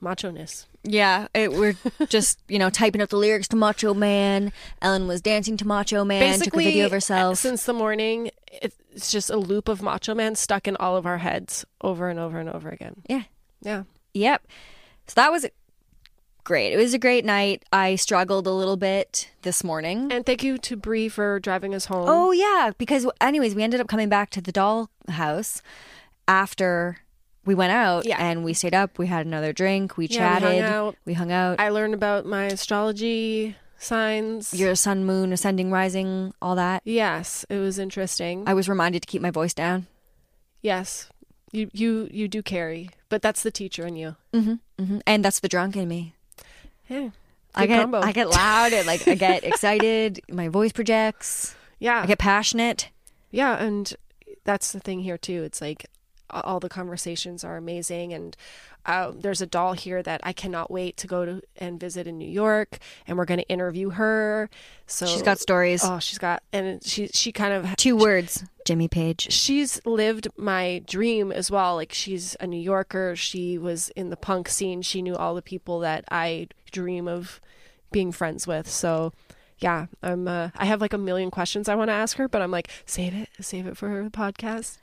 [0.00, 0.66] macho ness.
[0.84, 1.74] Yeah, it, we're
[2.08, 4.52] just you know typing up the lyrics to Macho Man.
[4.80, 6.38] Ellen was dancing to Macho Man.
[6.40, 7.38] took a video of herself.
[7.38, 11.18] Since the morning, it's just a loop of Macho Man stuck in all of our
[11.18, 13.02] heads over and over and over again.
[13.08, 13.24] yeah,
[13.60, 13.82] Yeah.
[14.14, 14.46] Yep.
[15.08, 15.46] So that was
[16.48, 16.72] great.
[16.72, 17.62] It was a great night.
[17.72, 20.10] I struggled a little bit this morning.
[20.10, 22.06] And thank you to Bree for driving us home.
[22.08, 25.62] Oh yeah, because anyways, we ended up coming back to the doll house
[26.26, 26.98] after
[27.44, 28.16] we went out Yeah.
[28.18, 28.98] and we stayed up.
[28.98, 29.96] We had another drink.
[29.96, 30.62] We Yeah, we hung chatted.
[30.64, 30.96] out.
[31.04, 31.60] We hung out.
[31.60, 34.52] I learned about my astrology signs.
[34.52, 36.82] Your sun, moon, ascending, rising, all that.
[36.84, 38.44] yes, it was interesting.
[38.46, 39.86] I was reminded to keep my voice down.
[40.62, 41.08] yes,
[41.52, 44.16] you you you do carry, but that's the teacher in you.
[44.34, 44.54] hmm
[45.06, 46.14] And that's the drunk in me.
[46.88, 47.10] Yeah,
[47.54, 48.00] I get combo.
[48.00, 50.20] I get loud and like I get excited.
[50.30, 51.54] My voice projects.
[51.78, 52.90] yeah, I get passionate.
[53.30, 53.92] yeah, and
[54.44, 55.42] that's the thing here too.
[55.42, 55.86] It's like
[56.30, 58.36] all the conversations are amazing, and
[58.86, 62.18] uh, there's a doll here that I cannot wait to go to and visit in
[62.18, 64.48] New York, and we're going to interview her.
[64.86, 65.82] So She's got stories.
[65.84, 68.44] Oh, she's got, and she she kind of Two words.
[68.64, 69.32] Jimmy Page.
[69.32, 71.74] she's lived my dream as well.
[71.76, 73.16] Like she's a New Yorker.
[73.16, 74.82] She was in the punk scene.
[74.82, 77.40] She knew all the people that I dream of
[77.90, 78.68] being friends with.
[78.68, 79.12] So
[79.58, 82.42] yeah, I'm uh, I have like a million questions I want to ask her, but
[82.42, 84.78] I'm like save it, save it for the podcast.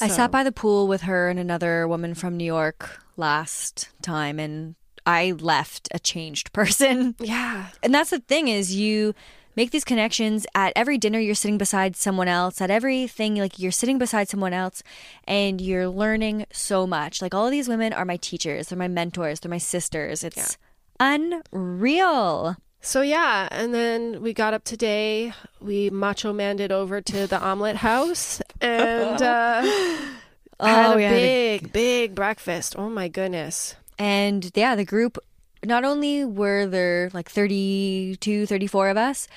[0.00, 4.38] I sat by the pool with her and another woman from New York last time
[4.38, 4.74] and
[5.04, 7.14] I left a changed person.
[7.20, 7.66] Yeah.
[7.82, 9.14] And that's the thing is you
[9.56, 13.70] make these connections at every dinner you're sitting beside someone else at everything like you're
[13.72, 14.82] sitting beside someone else
[15.24, 17.20] and you're learning so much.
[17.20, 20.24] Like all of these women are my teachers they're my mentors they're my sisters.
[20.24, 20.56] It's
[21.00, 25.32] unreal So yeah, and then we got up today.
[25.60, 29.62] We macho manded over to the omelet house and uh,
[30.60, 32.74] had Oh, a yeah, the- big, big breakfast.
[32.76, 33.76] Oh my goodness.
[33.98, 35.16] and yeah the group
[35.64, 39.28] not only were there like 32 34 of us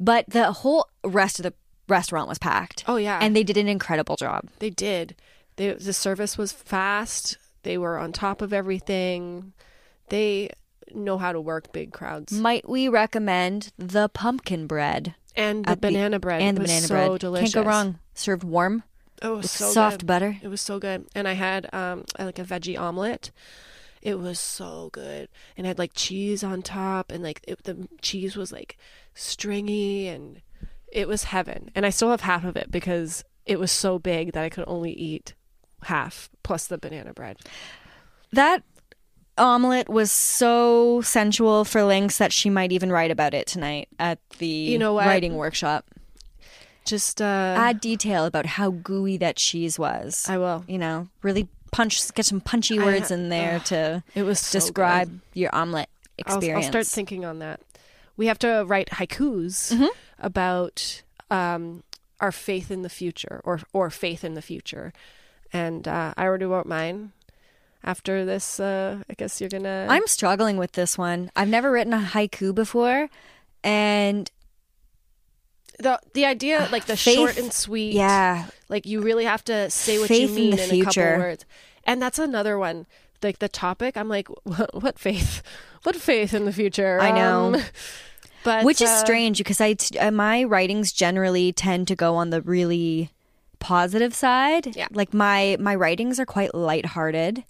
[0.00, 1.52] but the whole rest of the
[1.88, 5.14] restaurant was packed Oh yeah, and they did an incredible job They did.
[5.56, 7.36] They, the service was fast.
[7.64, 9.52] They were on top of everything.
[10.08, 10.50] They
[10.94, 12.32] know how to work big crowds.
[12.32, 16.88] might we recommend the pumpkin bread And the banana bread and the banana bread was
[16.88, 17.54] banana so bread delicious.
[17.54, 18.82] can't go wrong served warm
[19.20, 20.06] Oh, with so soft good.
[20.06, 21.06] butter It was so good.
[21.14, 23.30] And I had um like a veggie omelet.
[24.00, 25.28] It was so good.
[25.56, 28.78] And it had like cheese on top and like it, the cheese was like
[29.14, 30.40] stringy and
[30.92, 31.70] it was heaven.
[31.74, 34.64] And I still have half of it because it was so big that I could
[34.68, 35.34] only eat
[35.82, 37.38] half plus the banana bread.
[38.32, 38.62] That
[39.38, 44.18] omelet was so sensual for Lynx that she might even write about it tonight at
[44.38, 45.06] the You know what?
[45.06, 45.84] writing workshop.
[46.84, 50.26] Just uh, Add detail about how gooey that cheese was.
[50.28, 50.64] I will.
[50.66, 55.08] You know, really punch, get some punchy words in there to It was so describe
[55.08, 55.20] good.
[55.34, 55.88] your omelet
[56.26, 56.64] I'll, experience.
[56.66, 57.60] I'll start thinking on that.
[58.16, 59.86] We have to write haikus Mm-hmm.
[60.18, 61.82] about um,
[62.20, 64.92] our faith in the future, or or faith in the future.
[65.52, 67.12] And uh, I already wrote mine.
[67.84, 69.86] After this, uh, I guess you're gonna.
[69.88, 71.30] I'm struggling with this one.
[71.36, 73.08] I've never written a haiku before,
[73.62, 74.30] and
[75.78, 77.94] the the idea, like the Faith- short and sweet.
[77.94, 81.02] yeah, Like you really have to say what Faith you mean the in, a couple
[81.02, 81.44] words.
[81.84, 82.86] And that's another one.
[83.22, 85.42] Like the topic, I'm like, what, what faith?
[85.84, 87.00] What faith in the future?
[87.00, 87.54] I know.
[87.54, 87.62] Um,
[88.44, 92.30] but which is uh, strange because I uh, my writings generally tend to go on
[92.30, 93.10] the really
[93.60, 94.76] positive side.
[94.76, 94.88] Yeah.
[94.90, 97.44] like my my writings are quite lighthearted.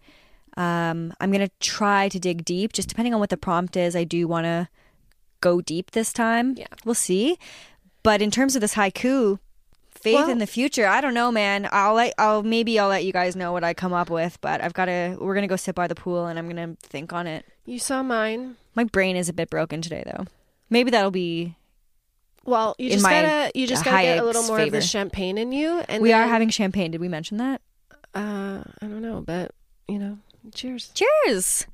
[0.57, 3.95] Um, I'm gonna try to dig deep, just depending on what the prompt is.
[3.95, 4.69] I do want to
[5.41, 6.55] go deep this time.
[6.57, 6.67] Yeah.
[6.85, 7.39] we'll see.
[8.03, 9.39] But in terms of this haiku,
[9.91, 11.69] faith Well- in the future, I don't know, man.
[11.73, 14.39] I'll let I'll maybe I'll let you guys know what I come up with.
[14.41, 15.17] But I've got to.
[15.21, 17.45] We're gonna go sit by the pool, and I'm gonna think on it.
[17.67, 18.57] You saw mine.
[18.75, 20.25] My brain is a bit broken today, though.
[20.71, 21.57] Maybe that'll be
[22.45, 25.53] Well, you just gotta you just gotta get a little more of the champagne in
[25.53, 25.81] you.
[25.89, 26.91] And we are having champagne.
[26.93, 27.61] Did we mention that?
[28.15, 29.53] Uh, I don't know, but
[29.87, 30.19] you know,
[30.55, 30.91] cheers.
[30.95, 31.67] Cheers.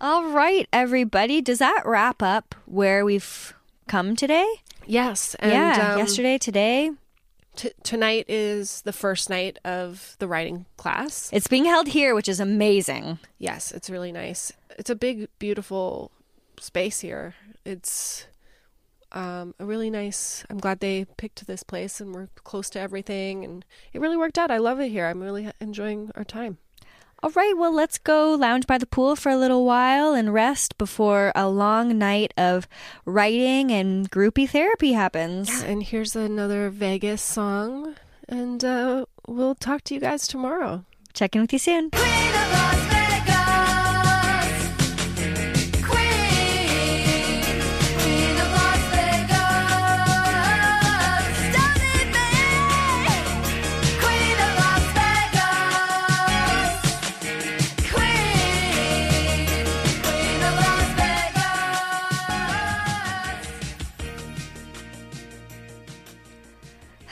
[0.00, 1.40] All right, everybody.
[1.40, 3.52] Does that wrap up where we've
[3.88, 4.46] come today?
[4.86, 6.92] Yes, and yeah, um, yesterday, today.
[7.56, 11.28] T- tonight is the first night of the writing class.
[11.32, 13.18] It's being held here, which is amazing.
[13.38, 14.52] Yes, it's really nice.
[14.78, 16.12] It's a big, beautiful
[16.60, 17.34] space here.
[17.64, 18.26] It's
[19.10, 20.44] um, a really nice.
[20.48, 24.38] I'm glad they picked this place and we're close to everything, and it really worked
[24.38, 24.52] out.
[24.52, 25.06] I love it here.
[25.06, 26.58] I'm really enjoying our time.
[27.20, 30.78] All right, well, let's go lounge by the pool for a little while and rest
[30.78, 32.68] before a long night of
[33.04, 35.62] writing and groupie therapy happens.
[35.62, 37.96] And here's another Vegas song,
[38.28, 40.84] and uh, we'll talk to you guys tomorrow.
[41.12, 41.90] Check in with you soon.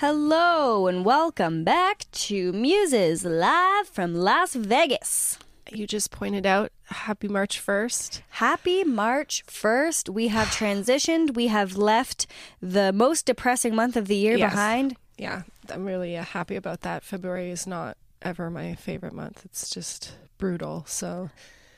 [0.00, 5.38] Hello, and welcome back to Muses live from Las Vegas.
[5.72, 8.20] You just pointed out Happy March 1st.
[8.28, 10.10] Happy March 1st.
[10.10, 11.34] We have transitioned.
[11.34, 12.26] We have left
[12.60, 14.52] the most depressing month of the year Yes.
[14.52, 14.96] behind.
[15.16, 17.02] Yeah, I'm really uh, happy about that.
[17.02, 19.46] February is not ever my favorite month.
[19.46, 20.84] It's just brutal.
[20.86, 21.30] So,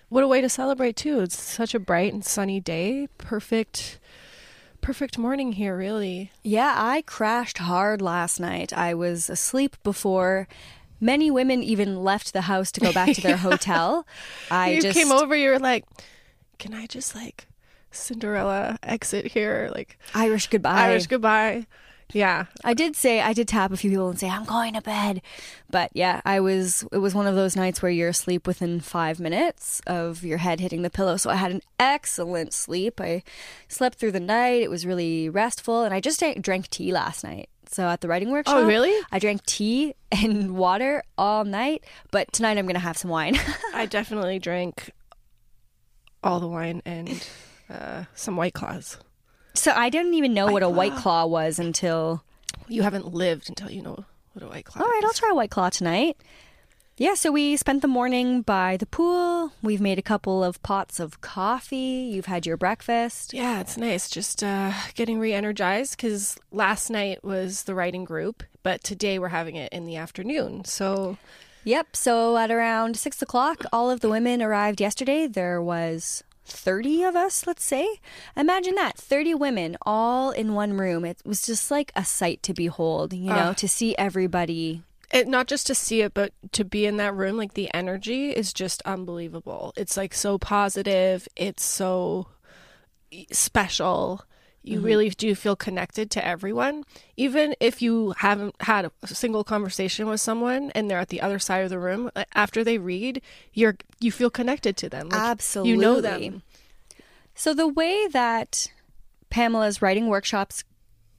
[0.08, 1.20] what a way to celebrate too.
[1.20, 3.06] It's such a bright and sunny day.
[3.16, 4.00] Perfect
[4.80, 6.32] perfect morning here, really.
[6.42, 8.72] Yeah, I crashed hard last night.
[8.72, 10.48] I was asleep before
[11.00, 14.06] many women even left the house to go back to their hotel.
[14.50, 15.84] I you just came over, you were like,
[16.58, 17.46] "Can I just like
[17.90, 20.88] Cinderella exit here?" Like Irish goodbye.
[20.88, 21.66] Irish goodbye.
[22.12, 22.46] Yeah.
[22.64, 25.20] I did say I did tap a few people and say I'm going to bed,
[25.70, 26.84] but yeah, I was.
[26.90, 30.60] It was one of those nights where you're asleep within five minutes of your head
[30.60, 31.16] hitting the pillow.
[31.18, 32.98] So I had an excellent sleep.
[33.00, 33.22] I
[33.68, 34.62] slept through the night.
[34.62, 37.50] It was really restful, and I just drank- tea last night.
[37.70, 38.94] So at the writing workshop, Oh, really?
[39.12, 41.84] I drank tea and water all night.
[42.10, 43.36] But tonight I'm gonna have some wine.
[43.74, 44.90] I definitely drank
[46.24, 47.28] all the wine and
[47.68, 48.96] uh, some white claws.
[49.54, 52.22] So I didn't even know what a white claw was until.
[52.68, 54.82] You haven't lived until you know what a white claw.
[54.82, 56.16] All right, I'll try a white claw tonight.
[56.96, 59.52] Yeah, so we spent the morning by the pool.
[59.62, 62.10] We've made a couple of pots of coffee.
[62.12, 63.32] You've had your breakfast.
[63.32, 64.10] Yeah, it's nice.
[64.10, 69.54] Just uh, getting re-energized because last night was the writing group, but today we're having
[69.54, 70.64] it in the afternoon.
[70.64, 71.16] So
[71.64, 71.96] Yep.
[71.96, 75.26] So at around six o'clock, all of the women arrived yesterday.
[75.26, 78.00] There was 30 of us, let's say.
[78.36, 81.04] Imagine that 30 women all in one room.
[81.04, 84.82] It was just like a sight to behold, you know, to see everybody.
[85.12, 88.30] it, not just to see it, but to be in that room, like the energy
[88.30, 89.72] is just unbelievable.
[89.76, 91.26] It's like so positive.
[91.36, 92.28] It's so
[93.32, 94.22] special.
[94.62, 94.86] You mm-hmm.
[94.86, 96.84] really do feel connected to everyone,
[97.16, 101.38] even if you haven't had a single conversation with someone and they're at the other
[101.38, 102.10] side of the room.
[102.34, 103.22] After they read,
[103.54, 105.08] you're you feel connected to them.
[105.08, 105.20] Like,
[105.64, 106.42] you know them.
[107.38, 108.66] So the way that
[109.30, 110.64] Pamela's writing workshops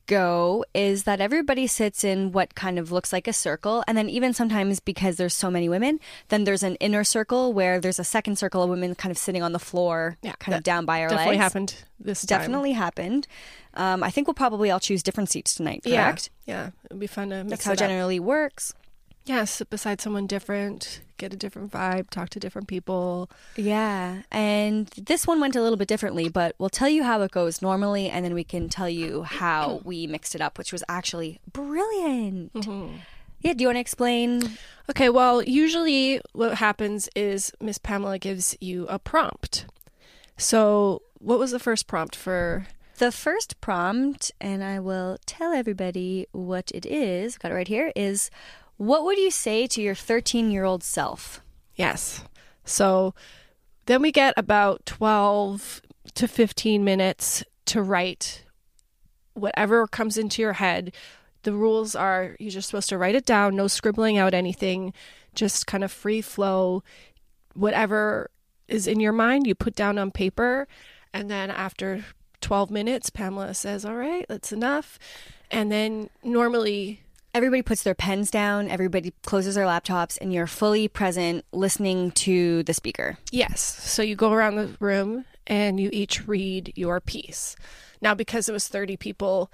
[0.05, 3.85] go is that everybody sits in what kind of looks like a circle.
[3.87, 7.79] And then, even sometimes because there's so many women, then there's an inner circle where
[7.79, 10.63] there's a second circle of women kind of sitting on the floor, Yeah, kind of
[10.63, 11.19] down by our legs.
[11.19, 11.43] Definitely legs.
[11.43, 12.39] happened this time.
[12.39, 13.27] Definitely happened.
[13.75, 16.03] Um, I think we'll probably all choose different seats tonight, Yeah.
[16.03, 16.31] correct?
[16.45, 16.71] Yeah.
[16.85, 18.73] It'd be fun to mix That's how it generally works.
[19.29, 23.29] Yeah, sit beside someone different, get a different vibe, talk to different people.
[23.55, 24.23] Yeah.
[24.31, 27.61] And this one went a little bit differently, but we'll tell you how it goes
[27.61, 31.39] normally, and then we can tell you how we mixed it up, which was actually
[31.53, 32.53] brilliant.
[32.53, 32.95] Mm-hmm.
[33.41, 33.53] Yeah.
[33.53, 34.57] Do you want to explain?
[34.89, 39.67] Okay, well, usually what happens is Miss Pamela gives you a prompt.
[40.37, 42.65] So, what was the first prompt for?
[42.97, 47.93] The first prompt, and I will tell everybody what it is, got it right here,
[47.95, 48.31] is
[48.79, 51.41] what would you say to your 13 year old self?
[51.75, 52.23] Yes.
[52.63, 53.13] So,
[53.87, 55.81] then we get about 12
[56.15, 58.45] to 15 minutes to write
[59.33, 60.93] whatever comes into your head.
[61.43, 64.93] The rules are you're just supposed to write it down, no scribbling out anything,
[65.35, 66.81] just kind of free flow.
[67.55, 68.31] Whatever
[68.69, 70.69] is in your mind, you put down on paper.
[71.13, 72.05] And then after
[72.39, 74.97] 12 minutes, Pamela says, All right, that's enough.
[75.51, 77.01] And then normally,
[77.33, 82.63] Everybody puts their pens down, everybody closes their laptops, and you're fully present listening to
[82.63, 83.17] the speaker.
[83.31, 83.61] yes.
[83.61, 87.55] So you go around the room and you each read your piece.
[88.01, 89.51] Now, because it was 30 people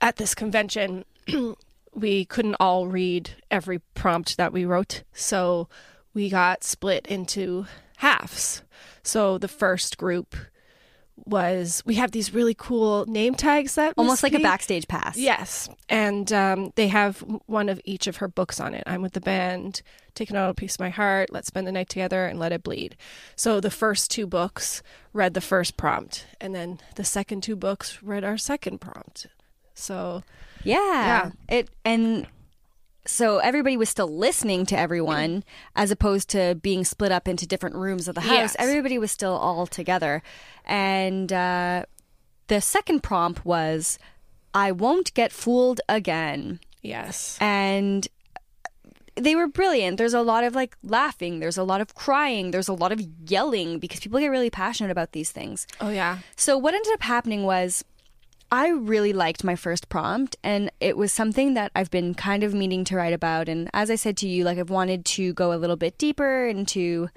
[0.00, 1.04] at this convention,
[1.94, 5.02] we couldn't all read every prompt that we wrote.
[5.12, 5.68] So
[6.14, 7.66] we got split into
[7.98, 8.62] halves.
[9.02, 10.34] So the first group
[11.26, 15.16] was we have these really cool name tags that Almost like a backstage pass.
[15.16, 18.82] Yes, and um, they have one of each of her books on it.
[18.86, 19.82] I'm with the band,
[20.14, 21.30] taking out a piece of my heart.
[21.30, 22.96] Let's spend the night together and let it bleed.
[23.36, 28.02] So the first two books read the first prompt, and then the second two books
[28.02, 29.26] read our second prompt.
[29.74, 30.22] So
[30.64, 30.76] Yeah.
[30.76, 31.30] Yeah.
[31.48, 32.26] It and
[33.06, 35.42] so everybody was still listening to everyone
[35.74, 38.30] as opposed to being split up into different rooms of the house.
[38.32, 38.56] Yes.
[38.58, 40.22] Everybody was still all together.
[40.64, 41.84] And uh,
[42.48, 43.98] the second prompt was
[44.52, 46.60] I won't get fooled again.
[46.82, 48.06] yes, And
[49.16, 49.96] they were brilliant.
[49.98, 53.00] There's a lot of like laughing, there's a lot of crying, there's a lot of
[53.26, 55.66] yelling because people get really passionate about these things.
[55.80, 57.84] oh yeah, So what ended up happening was
[58.52, 62.52] I really liked my first prompt and it was something that I've been kind of
[62.52, 65.52] meaning to write about and as I said to you like I've wanted to go
[65.52, 67.08] a little bit deeper into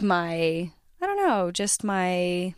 [0.00, 0.70] my
[1.00, 2.54] I don't know, just my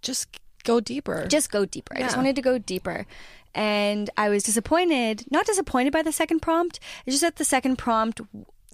[0.00, 0.28] just
[0.64, 1.26] go deeper.
[1.26, 1.96] just go deeper.
[1.96, 3.06] I just wanted to go deeper.
[3.54, 6.78] And I was disappointed, not disappointed by the second prompt.
[7.06, 8.20] It's just that the second prompt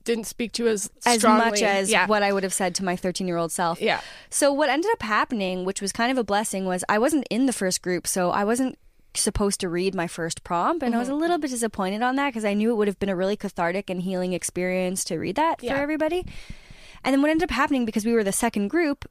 [0.05, 1.45] didn't speak to as as strongly.
[1.45, 2.07] much as yeah.
[2.07, 3.81] what I would have said to my 13 year old self.
[3.81, 4.01] Yeah.
[4.31, 7.47] So what ended up happening, which was kind of a blessing, was I wasn't in
[7.47, 8.79] the first group, so I wasn't
[9.15, 11.17] supposed to read my first prompt, and I was Mm-hmm.
[11.17, 13.37] a little bit disappointed on that because I knew it would have been a really
[13.37, 15.75] cathartic and healing experience to read that Yeah.
[15.75, 16.25] for everybody.
[17.05, 19.05] And then what ended up happening because we were the second group.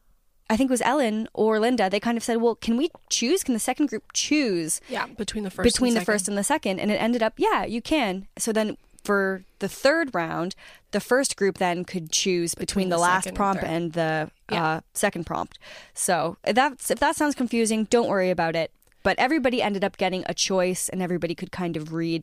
[0.49, 1.89] I think it was Ellen or Linda.
[1.89, 3.41] They kind of said, "Well, can we choose?
[3.43, 6.13] Can the second group choose yeah between the first between the second.
[6.13, 8.75] first and the second and it ended up yeah you can so then
[9.11, 10.55] for the third round
[10.91, 13.85] the first group then could choose between, Between the, the last second and prompt and
[13.93, 14.65] the Yeah.
[14.65, 15.55] uh, second prompt.
[15.93, 16.15] So
[16.49, 18.69] if that's if that sounds confusing don't worry about it.
[19.07, 22.21] But everybody ended up getting a choice and everybody could kind of read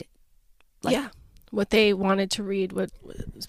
[0.84, 1.09] like- yeah,
[1.51, 2.91] what they wanted to read, what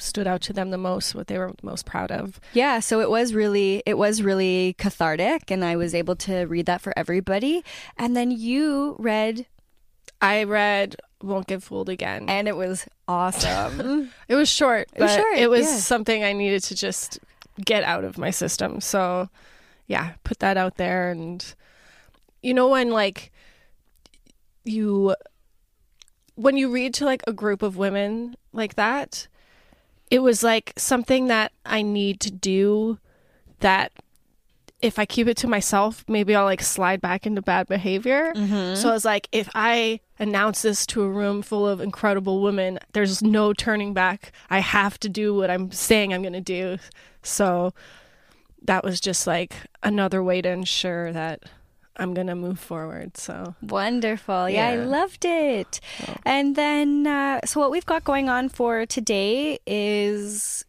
[0.09, 2.39] stood out to them the most, what they were most proud of.
[2.53, 6.65] yeah so it was really it was really cathartic and i was able to read
[6.71, 7.55] that for everybody.
[8.01, 9.45] And then you read
[10.21, 14.89] I read "Won't Get Fooled Again." and it was awesome It was short.
[14.93, 15.77] It was but short, It was yeah.
[15.77, 17.19] something I needed to just
[17.65, 18.79] get out of my system.
[18.79, 19.29] So,
[19.87, 21.11] yeah, put that out there.
[21.11, 21.43] And
[22.41, 23.31] you know, when like
[24.63, 25.15] you,
[26.35, 29.27] when you read to like a group of women like that,
[30.09, 32.99] it was like something that I need to do
[33.59, 33.91] that
[34.81, 38.31] if I keep it to myself, maybe I'll like slide back into bad behavior.
[38.75, 42.79] So I was like, if I announce this to a room full of incredible women,
[42.93, 44.31] there's no turning back.
[44.49, 46.77] I have to do what I'm saying I'm going to do.
[47.23, 47.73] So
[48.63, 49.53] that was just like
[49.83, 51.43] another way to ensure that
[51.97, 53.17] I'm going to move forward.
[53.17, 54.49] So Wonderful.
[54.49, 55.81] Yeah, I loved it.
[56.25, 60.63] And then, uh, so what we've got going on for today is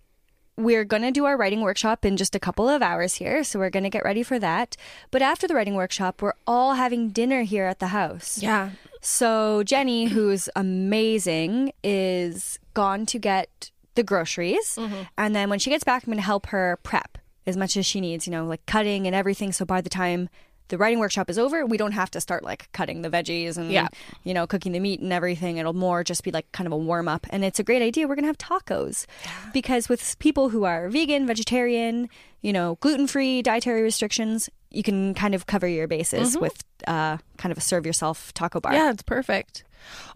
[0.62, 3.42] we're going to do our writing workshop in just a couple of hours here.
[3.44, 4.76] So we're going to get ready for that.
[5.10, 8.42] But after the writing workshop, we're all having dinner here at the house.
[8.42, 14.76] yeah, So Jenny, who's amazing, is gone to get the groceries.
[14.76, 15.02] Mm-hmm.
[15.18, 17.86] And then when she gets back, I'm going to help her prep as much as
[17.86, 19.52] she needs, you know, like cutting and everything.
[19.52, 20.28] So by the time
[20.70, 23.70] the writing workshop is over, we don't have to start like cutting the veggies and
[23.70, 23.88] Yeah.
[24.24, 25.58] you know cooking the meat and everything.
[25.58, 28.08] It'll more just be like kind of a warm up, and it's a great idea.
[28.08, 29.06] We're gonna have tacos
[29.52, 32.08] because with people who are vegan, vegetarian,
[32.40, 37.18] you know, gluten free, dietary restrictions, you can kind of cover your bases with uh,
[37.36, 38.72] kind of a serve yourself taco bar.
[38.72, 39.64] Yeah, it's perfect.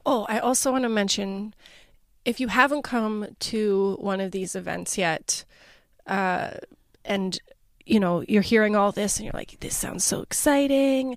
[0.07, 1.55] Oh, I also want to mention
[2.25, 5.45] if you haven't come to one of these events yet,
[6.07, 6.51] uh,
[7.05, 7.39] and
[7.87, 11.17] you know you're hearing all this and you're like, this sounds so exciting.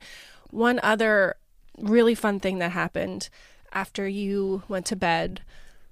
[0.51, 1.36] One other
[1.78, 3.30] really fun thing that happened
[3.74, 5.41] after you went to bed.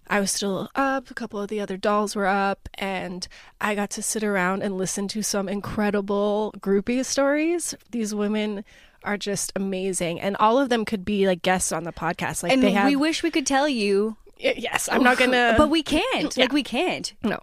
[0.07, 3.27] I was still up, a couple of the other dolls were up, and
[3.59, 7.73] I got to sit around and listen to some incredible groupie stories.
[7.89, 8.63] These women
[9.03, 12.43] are just amazing, and all of them could be like guests on the podcast.
[12.43, 12.85] Like And they have.
[12.85, 15.55] we wish we could tell you, yes, I'm not gonna.
[15.57, 16.37] but we can't.
[16.37, 17.13] Like we can't.
[17.23, 17.39] no.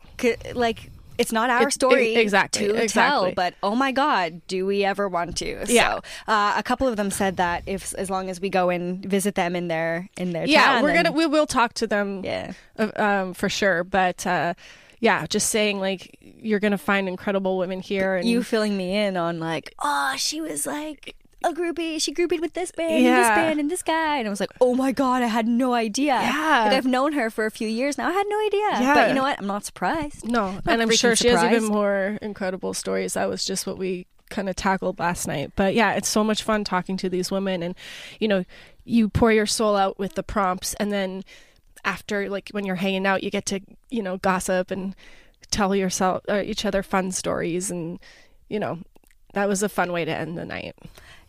[0.55, 2.91] Like it's not our It- story e- exactly, to exactly.
[2.93, 5.97] tell but oh my god do we ever want to Yeah.
[5.97, 9.05] so uh, a couple of them said that if as long as we go and
[9.05, 12.25] visit them in their in their Yeah, town, we're gonna we will talk to them.
[12.25, 12.53] Yeah.
[12.97, 13.85] um, for sure.
[13.85, 14.55] But uh,
[15.01, 18.17] yeah, just saying like you're gonna find incredible women here.
[18.17, 22.01] And you filling me in on like oh she was like a groupie.
[22.01, 24.19] She groupied with this band and this band and this guy.
[24.19, 26.15] And I was like oh my god I had no idea.
[26.15, 26.65] Yeah.
[26.67, 28.09] like I've known her for a few years now.
[28.09, 28.69] I had no idea.
[28.81, 28.95] Yeah.
[28.95, 29.39] but you know what?
[29.39, 30.29] I'm not surprised.
[30.29, 33.15] No, Not and I'm sure she has even more incredible stories.
[33.15, 35.53] That was just what we kind of tackled last night.
[35.55, 37.75] But yeah, it's so much fun talking to these women, and
[38.19, 38.45] you know,
[38.85, 41.23] you pour your soul out with the prompts, and then
[41.85, 44.97] after, like when you're hanging out, you get to you know gossip and
[45.51, 48.01] tell yourself uh, each other fun stories, and
[48.49, 48.79] you know,
[49.35, 50.75] that was a fun way to end the night.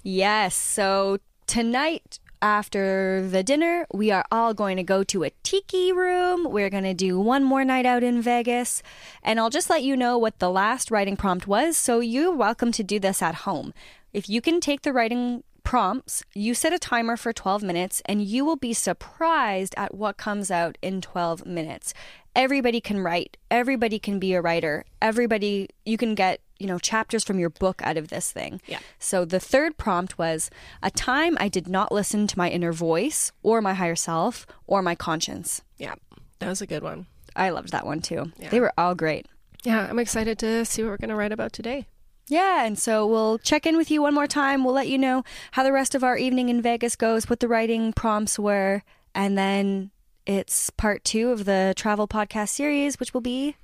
[0.03, 0.53] Yes.
[0.53, 6.51] So tonight after the dinner, we are all going to go to a tiki room.
[6.51, 8.83] We're going to do one more night out in Vegas.
[9.23, 11.77] And I'll just let you know what the last writing prompt was.
[11.77, 13.73] So you're welcome to do this at home.
[14.11, 18.21] If you can take the writing prompts, you set a timer for 12 minutes and
[18.21, 21.93] you will be surprised at what comes out in 12 minutes.
[22.35, 27.23] Everybody can write, everybody can be a writer, everybody, you can get, you know, chapters
[27.23, 28.61] from your book out of this thing.
[28.67, 28.79] Yeah.
[28.99, 30.49] So the third prompt was
[30.81, 34.81] a time I did not listen to my inner voice or my higher self or
[34.81, 35.61] my conscience.
[35.77, 35.95] Yeah,
[36.39, 37.07] that was a good one.
[37.35, 38.31] I loved that one too.
[38.37, 38.49] Yeah.
[38.49, 39.27] They were all great.
[39.63, 41.87] Yeah, I'm excited to see what we're going to write about today.
[42.27, 44.63] Yeah, and so we'll check in with you one more time.
[44.63, 47.47] We'll let you know how the rest of our evening in Vegas goes, what the
[47.47, 48.83] writing prompts were,
[49.13, 49.91] and then
[50.25, 53.55] it's part two of the travel podcast series, which will be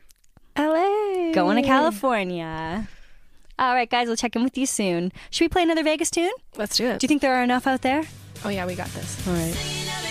[0.58, 1.09] LA.
[1.34, 2.88] Going to California.
[3.58, 5.12] All right, guys, we'll check in with you soon.
[5.32, 6.32] Should we play another Vegas tune?
[6.56, 7.00] Let's do it.
[7.00, 8.04] Do you think there are enough out there?
[8.46, 9.28] oh, yeah, we got this.
[9.28, 10.09] All right.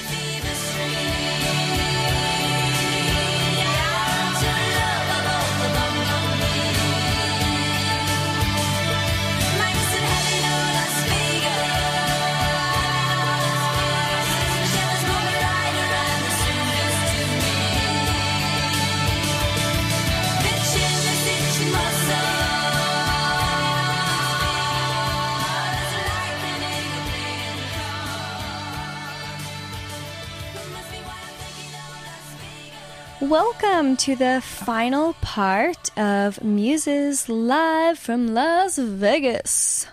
[33.20, 39.88] Welcome to the final part of Muses Live from Las Vegas.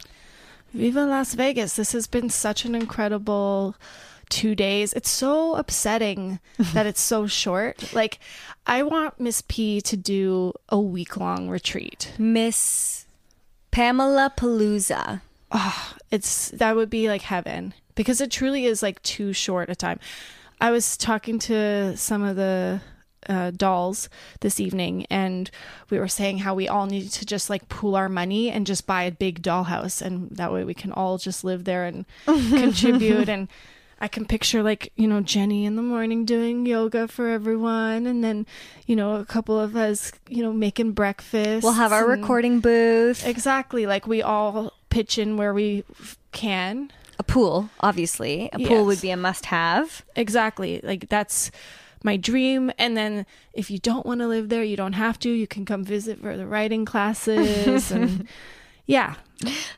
[0.72, 1.76] Viva Las Vegas.
[1.76, 3.76] This has been such an incredible
[4.30, 4.94] two days.
[4.94, 6.40] It's so upsetting
[6.74, 7.96] that it's so short.
[7.96, 8.20] Like,
[8.68, 12.14] I want Miss P to do a week long retreat.
[12.20, 13.08] Miss
[13.72, 15.22] Pamela Palooza.
[15.52, 19.76] Ah, it's that would be like heaven because it truly is like too short a
[19.76, 20.00] time.
[20.62, 22.82] I was talking to some of the
[23.28, 24.10] uh, dolls
[24.42, 25.50] this evening, and
[25.90, 28.86] we were saying how we all need to just like pool our money and just
[28.88, 33.30] buy a big dollhouse, and that way we can all just live there and contribute.
[33.30, 33.48] And
[34.00, 38.24] I can picture like you know Jenny in the morning doing yoga for everyone, and
[38.24, 38.46] then
[38.86, 41.64] you know a couple of us you know making breakfast.
[41.64, 43.86] We'll have our recording booth, Exactly.
[43.86, 45.84] Like we all pitch in where we
[46.32, 46.92] can.
[47.18, 48.50] a pool, obviously.
[48.54, 50.04] A pool would be a must have.
[50.16, 50.82] Exactly.
[50.84, 51.52] Like that's
[52.06, 52.72] my dream.
[52.78, 55.30] And then if you don't want to live there, you don't have to.
[55.30, 57.92] You can come visit for the writing classes.
[57.92, 58.28] and
[58.86, 59.16] yeah.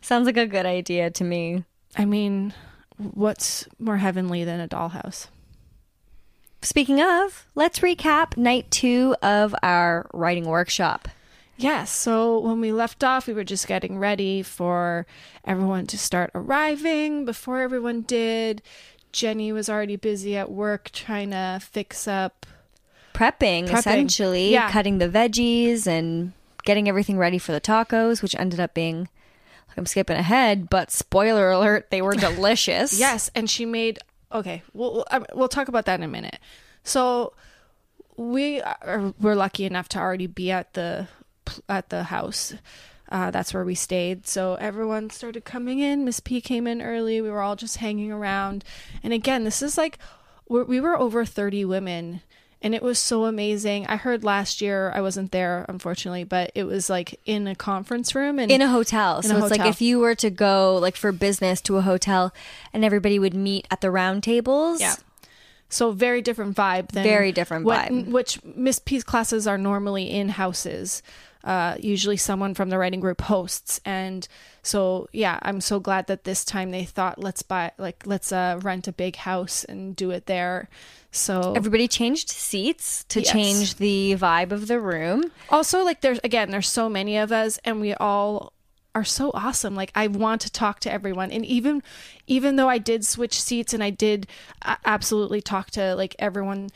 [0.02, 1.64] Sounds like a good idea to me.
[1.96, 2.54] I mean,
[2.98, 5.28] what's more heavenly than a dollhouse?
[6.62, 11.08] Speaking of, let's recap night two of our writing workshop.
[11.56, 11.92] Yes.
[11.92, 15.08] So when we left off, we were just getting ready for
[15.46, 17.26] everyone to start arriving.
[17.26, 18.62] Before everyone did,
[19.12, 22.46] Jenny was already busy at work trying to fix up
[23.14, 23.78] Prepping, Prepping.
[23.80, 24.70] essentially, Yeah.
[24.72, 26.34] cutting the veggies and
[26.66, 29.10] getting everything ready for the tacos, which ended up being
[29.76, 33.00] I'm skipping ahead, but spoiler alert, they were delicious.
[33.00, 34.00] Yes, and she made.
[34.32, 36.40] Okay, we'll um, we'll- talk about that in a minute.
[36.84, 37.34] So
[38.16, 41.08] we are, were lucky enough to already be at the
[41.70, 42.56] at the house.
[43.10, 44.28] Uh, that's where we stayed.
[44.28, 46.04] So everyone started coming in.
[46.04, 47.22] Miss P came in early.
[47.22, 48.64] We were all just hanging around.
[49.04, 49.98] And again, this is like
[50.48, 52.22] we're, we were over thirty women.
[52.60, 53.86] And it was so amazing.
[53.86, 58.16] I heard last year, I wasn't there, unfortunately, but it was like in a conference
[58.16, 59.22] room and in a hotel.
[59.22, 62.34] so a it's like if you were to go like for business to a hotel
[62.74, 64.82] and everybody would meet at the round tables.
[64.82, 64.96] Yeah.
[65.70, 68.08] So very different vibe than Very different what- vibe.
[68.08, 71.04] Which Miss P's classes are normally in houses.
[71.48, 74.28] Uh, usually someone from the writing group hosts, and
[74.64, 78.60] so yeah, I'm so glad that this time they thought let's buy like let's uh,
[78.62, 80.68] rent a big house and do it there.
[81.12, 83.32] So Everybody changed seats to Yes.
[83.32, 85.32] change the vibe of the room.
[85.50, 88.52] also like there's again there's so many of us and we all
[88.94, 91.84] are so awesome like i want to talk to everyone and even
[92.26, 94.26] even though i did switch seats and i did
[94.86, 96.68] absolutely talk to like everyone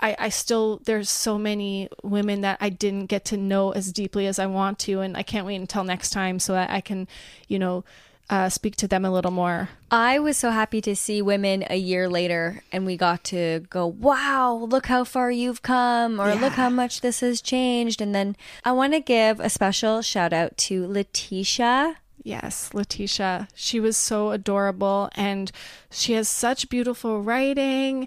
[0.00, 4.26] I, I still there's so many women that I didn't get to know as deeply
[4.26, 7.08] as I want to and I can't wait until next time so that I can
[7.48, 7.84] you know
[8.28, 11.76] uh, speak to them a little more I was so happy to see women a
[11.76, 16.52] year later and we got to go, wow, look how far you've come, or look
[16.52, 18.00] how much this has changed.
[18.00, 21.96] And then I want to give a special shout out to Letitia.
[22.22, 23.48] Yes, Letitia.
[23.54, 25.50] She was so adorable and
[25.90, 28.06] she has such beautiful writing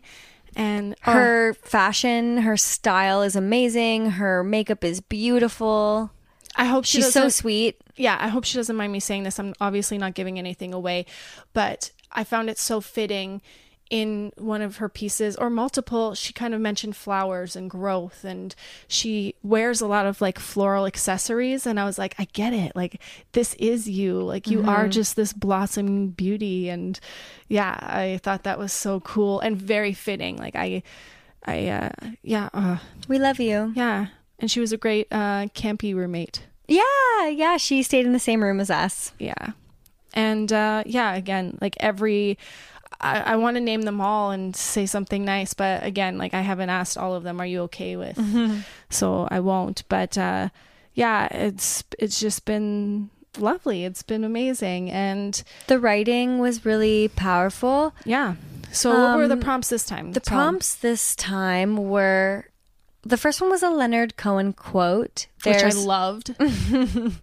[0.55, 4.11] and oh, Her fashion, her style is amazing.
[4.11, 6.11] Her makeup is beautiful.
[6.55, 7.81] I hope she She's so sweet.
[7.95, 9.39] yeah, I hope she doesn't mind me saying this.
[9.39, 11.05] I'm obviously not giving anything away,
[11.53, 13.41] but I found it so fitting
[13.89, 16.15] in one of her pieces or multiple.
[16.15, 18.55] She kind of mentioned flowers and growth, and
[18.87, 21.65] she wears a lot of like floral accessories.
[21.67, 22.75] And I was like, I get it.
[22.75, 23.01] Like,
[23.33, 24.19] this is you.
[24.21, 26.69] Like, you are just this blossoming beauty.
[26.69, 26.99] And
[27.47, 30.37] yeah, I thought that was so cool and very fitting.
[30.37, 30.81] Like, I,
[31.45, 31.89] I, uh,
[32.23, 32.77] yeah, uh,
[33.07, 33.73] We love you.
[33.75, 34.07] yeah.
[34.39, 36.43] And she was a great uh, campy roommate.
[36.67, 37.57] Yeah, yeah.
[37.57, 39.11] She stayed in the same room as us.
[39.19, 39.51] yeah
[40.15, 42.37] and uh yeah again like every
[43.01, 46.41] i, I want to name them all and say something nice but again like i
[46.41, 48.17] haven't asked all of them are you okay with
[48.89, 50.49] so i won't but uh
[50.93, 57.93] yeah it's it's just been lovely it's been amazing and The writing was really powerful.
[58.05, 58.35] yeah
[58.71, 60.25] so what were the Um, prompts this time The 'em.
[60.25, 62.45] prompts this time were
[63.05, 65.27] the first one was a Leonard Cohen quote.
[65.43, 66.35] which i loved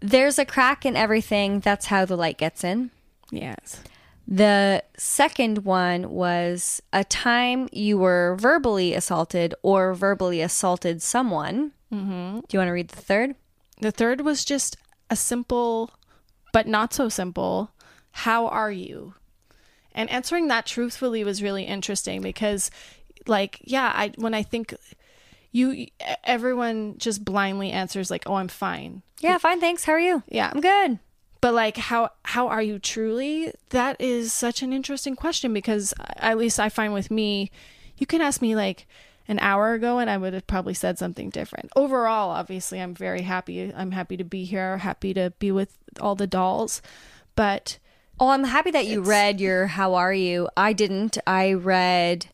[0.00, 1.58] There's a crack in everything.
[1.58, 2.90] That's how the light gets in.
[3.32, 3.82] yes
[4.30, 11.72] The second one was a time you were verbally assaulted or verbally assaulted someone.
[11.90, 12.40] Mm-hmm.
[12.40, 13.36] Do you want to read the third?
[13.80, 14.76] The third was just
[15.08, 15.92] a simple,
[16.52, 17.70] but not so simple,
[18.10, 19.14] how are you?
[19.94, 22.70] And answering that truthfully was really interesting because,
[23.26, 24.74] like, yeah, I when I think
[25.52, 25.86] you,
[26.22, 29.00] everyone just blindly answers like, oh, I'm fine.
[29.20, 29.84] Yeah, fine, thanks.
[29.84, 30.22] How are you?
[30.28, 30.50] Yeah.
[30.52, 30.98] I'm good.
[31.40, 33.52] But like, how how are you truly?
[33.70, 37.50] That is such an interesting question because at least I find with me,
[37.96, 38.86] you can ask me like
[39.28, 41.70] an hour ago and I would have probably said something different.
[41.76, 43.72] Overall, obviously, I'm very happy.
[43.74, 46.82] I'm happy to be here, happy to be with all the dolls.
[47.36, 47.78] But
[48.20, 50.48] Oh, I'm happy that you read your How Are You?
[50.56, 51.18] I didn't.
[51.24, 52.26] I read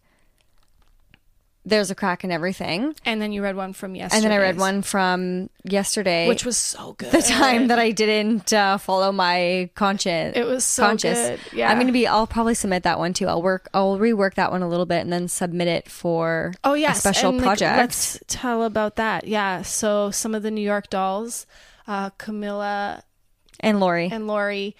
[1.67, 2.95] There's a Crack in Everything.
[3.07, 6.29] and then you read one from yesterday, And then I read one from yesterday.
[6.29, 7.11] which was so good.
[7.11, 10.37] the time that I didn't uh, follow my conscience.
[10.37, 11.41] It was so good.
[11.55, 11.71] Yeah.
[11.71, 12.07] I'm gonna be.
[12.07, 13.29] I'll probably submit that one too.
[13.29, 13.69] I'll work.
[13.73, 17.01] I'll rework that one a little bit and then submit it for Oh yes, a
[17.01, 17.79] special and, like, project.
[17.79, 19.27] let's tell about that.
[19.27, 19.63] Yeah.
[19.63, 21.47] So some of the New York dolls,
[21.89, 23.05] uh, Camilla
[23.61, 24.11] and Lori.
[24.13, 24.77] and Lori,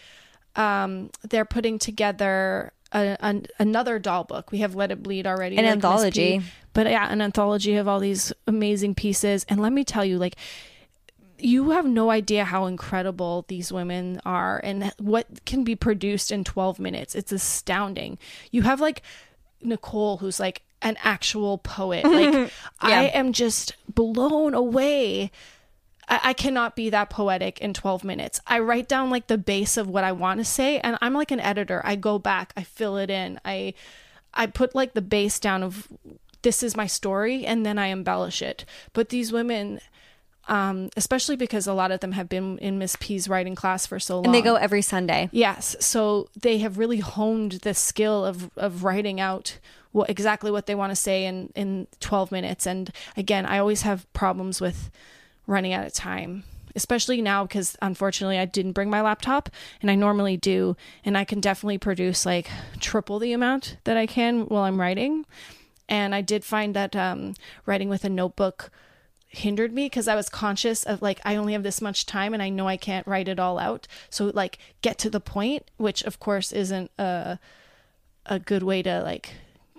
[0.55, 4.53] um, they're putting together a, an, another doll book.
[4.53, 6.43] We have Let It Bleed already, An like anthology.
[6.75, 9.47] But yeah, an anthology of all these amazing pieces.
[9.49, 10.37] And let me tell you, like,
[11.39, 16.45] you have no idea how incredible these women are and what can be produced in
[16.45, 17.15] 12 minutes.
[17.15, 18.19] It's astounding.
[18.51, 19.03] You have like
[19.63, 22.05] Nicole, who's like an actual poet.
[22.05, 22.51] Like,
[22.81, 25.31] I am just blown away.
[26.09, 28.41] I, I cannot be that poetic in 12 minutes.
[28.47, 31.31] I write down like the base of what I want to say, and I'm like
[31.31, 31.81] an editor.
[31.85, 33.75] I go back, I fill it in, I
[34.33, 35.89] I put like the base down of
[36.45, 38.65] this is my story, and then I embellish it.
[38.93, 39.81] But these women,
[40.47, 43.99] um, especially because a lot of them have been in Miss P's writing class for
[43.99, 45.29] so long, and they go every Sunday.
[45.33, 49.59] Yes, so they have really honed the skill of of writing out
[49.93, 52.67] what exactly what they want to say in in 12 minutes.
[52.67, 54.91] And again, I always have problems with
[55.47, 56.45] running out of time.
[56.77, 59.49] especially now because unfortunately I didn't bring my laptop
[59.81, 60.77] and I normally do.
[61.05, 62.49] And I can definitely produce like
[62.81, 65.25] triple the amount that I can while I'm writing.
[65.89, 67.35] And I did find that um,
[67.67, 68.71] writing with a notebook
[69.29, 72.43] hindered me because I was conscious of like I only have this much time and
[72.43, 73.87] I know I can't write it all out.
[74.09, 77.39] So like get to the point, which of course isn't a
[78.27, 79.35] a good way to like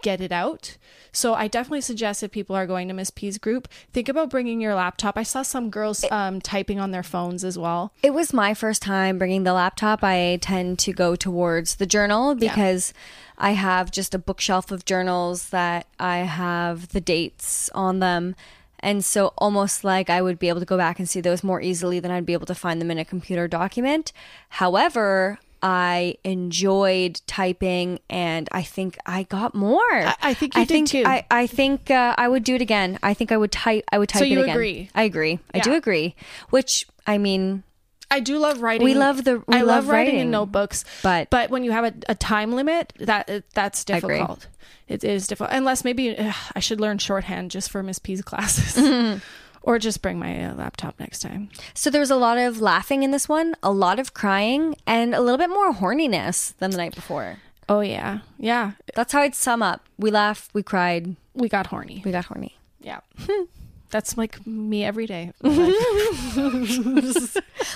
[0.05, 0.77] get it out.
[1.11, 4.61] So I definitely suggest if people are going to Miss P's group, think about bringing
[4.61, 5.17] your laptop.
[5.17, 7.91] I saw some girls um, typing on their phones as well.
[8.03, 10.03] It was my first time bringing the laptop.
[10.03, 12.93] I tend to go towards the journal because
[13.39, 18.35] I have just a bookshelf of journals that I have the dates on them.
[18.81, 21.59] And so, almost like I would be able to go back and see those more
[21.59, 24.11] easily than I'd be able to find them in a computer document.
[24.49, 29.79] However, I enjoyed typing and I think I got more.
[29.91, 31.03] I, I think you did too.
[31.05, 32.99] I, I think uh, I would do it again.
[33.01, 33.83] I think I would type.
[33.91, 34.55] I would type So it you again.
[34.55, 34.89] agree?
[34.93, 35.39] I agree.
[35.55, 36.15] I do agree.
[36.51, 37.63] Which I mean,
[38.11, 38.85] I do love writing.
[38.85, 40.19] We love the- we I love love writing, writing.
[40.27, 44.17] in notebooks, But- but when you have a, a time limit, that that's agree.
[44.17, 44.47] difficult.
[44.87, 48.77] It is difficult unless maybe ugh, I should learn shorthand just for Miss P's classes,
[49.65, 51.49] or just bring my laptop next time.
[51.73, 55.13] So there was a lot of laughing in this one, a lot of crying, and
[55.15, 57.37] a little bit more horniness than the night before.
[57.67, 58.73] Oh yeah, yeah.
[58.93, 59.83] That's how I'd sum up.
[59.97, 62.03] We laughed, we cried, We got horny.
[62.05, 62.57] we got horny.
[62.79, 62.99] Yeah,
[63.89, 65.31] that's like me every day.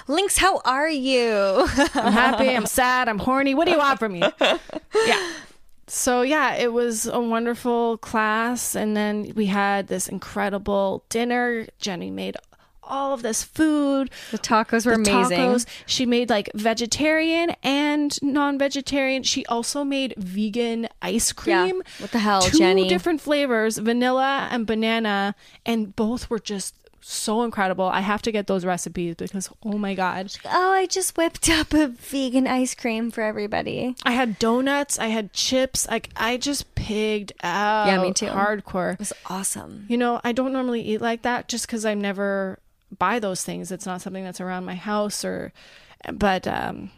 [0.07, 1.67] Lynx, how are you?
[1.95, 2.49] I'm happy.
[2.49, 3.09] I'm sad.
[3.09, 3.55] I'm horny.
[3.55, 4.21] What do you want from me?
[5.07, 5.33] Yeah.
[5.89, 11.65] So yeah, it was a wonderful class, and then we had this incredible dinner.
[11.79, 12.37] Jenny made
[12.83, 14.09] all of this food.
[14.31, 15.39] the tacos were the amazing.
[15.39, 15.65] tacos.
[15.85, 19.23] She made like vegetarian and non-vegetarian.
[19.23, 21.81] She also made vegan ice cream.
[21.99, 22.87] What the hell, Two Jenny?
[22.87, 25.35] different flavors, vanilla and banana,
[25.65, 27.85] and both were just so incredible.
[27.85, 30.31] I have to get those recipes because oh my god.
[30.45, 33.95] Oh, I just whipped up a vegan ice cream for everybody.
[34.03, 35.87] I had donuts, I had chips.
[35.87, 37.87] Like I just pigged out.
[37.87, 38.27] Yeah, me too.
[38.27, 38.93] Hardcore.
[38.93, 39.85] It was awesome.
[39.87, 42.59] You know, I don't normally eat like that just because I never
[42.97, 43.71] buy those things.
[43.71, 45.53] It's not something that's around my house or,
[46.11, 46.91] but um,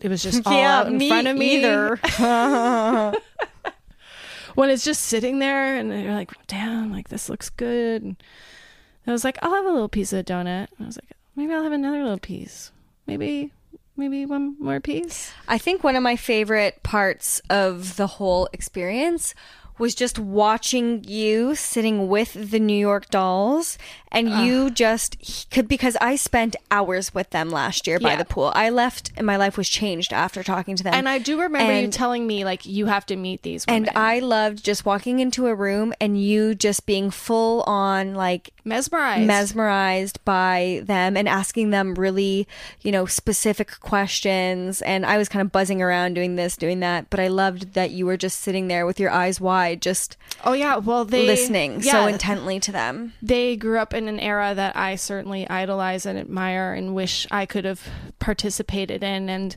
[0.00, 1.56] it was just all out in front of me.
[1.56, 1.96] either.
[4.54, 8.02] when it's just sitting there and you're like, damn, like this looks good.
[8.02, 8.16] And
[9.06, 10.68] I was like, I'll have a little piece of donut.
[10.76, 12.72] And I was like, maybe I'll have another little piece.
[13.06, 13.52] Maybe,
[13.96, 15.32] maybe one more piece.
[15.46, 19.34] I think one of my favorite parts of the whole experience
[19.78, 23.76] was just watching you sitting with the New York dolls
[24.10, 28.16] and you just could because I spent hours with them last year by Yeah.
[28.16, 28.52] the pool.
[28.54, 30.94] I left and my life was changed after talking to them.
[30.94, 33.90] And I do remember you telling me like you have to meet these and.
[33.94, 39.26] I loved just walking into a room and you just being full on like mesmerized.
[39.26, 42.46] mesmerized by them and asking them really,
[42.82, 44.82] you know, specific questions.
[44.82, 47.08] And I was kind of buzzing around doing this, doing that.
[47.08, 50.52] But I loved that you were just sitting there with your eyes wide, just oh
[50.52, 53.12] yeah, well they listening yeah, so intently to them.
[53.22, 57.46] they grew up in an era that I certainly idolize and admire and wish I
[57.46, 57.88] could have
[58.18, 59.28] participated in.
[59.30, 59.56] And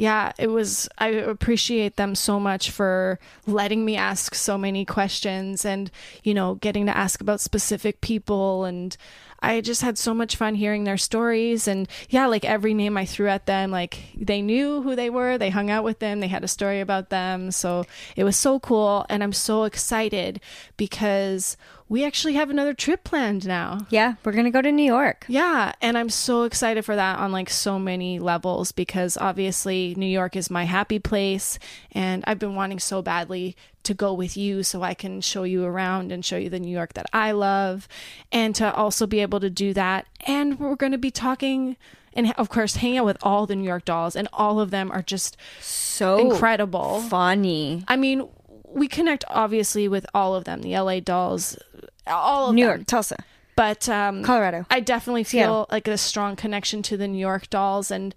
[0.00, 5.66] yeah, it was, I appreciate them so much for letting me ask so many questions
[5.66, 5.90] and,
[6.24, 8.64] you know, getting to ask about specific people.
[8.64, 8.96] And
[9.40, 11.68] I just had so much fun hearing their stories.
[11.68, 15.36] And yeah, like every name I threw at them, like they knew who they were,
[15.36, 17.50] they hung out with them, they had a story about them.
[17.50, 17.84] So
[18.16, 19.04] it was so cool.
[19.10, 20.40] And I'm so excited
[20.78, 21.58] because
[21.90, 23.86] we actually have another trip planned now.
[23.90, 25.26] Yeah, we're going to go to New York.
[25.28, 30.06] Yeah, and I'm so excited for that on like so many levels because obviously New
[30.06, 31.58] York is my happy place
[31.90, 35.64] and I've been wanting so badly to go with you so I can show you
[35.64, 37.88] around and show you the New York that I love
[38.30, 41.76] and to also be able to do that and we're going to be talking
[42.12, 44.92] and of course hang out with all the New York dolls and all of them
[44.92, 47.00] are just So incredible.
[47.02, 47.84] funny.
[47.88, 48.28] I mean,
[48.72, 51.58] we connect obviously with all of them, the LA dolls,
[52.06, 52.76] all of New them.
[52.78, 53.16] York, Tulsa,
[53.56, 54.64] But um, Colorado.
[54.70, 55.66] I definitely feel Seattle.
[55.70, 58.14] like a strong connection to the New York dolls, and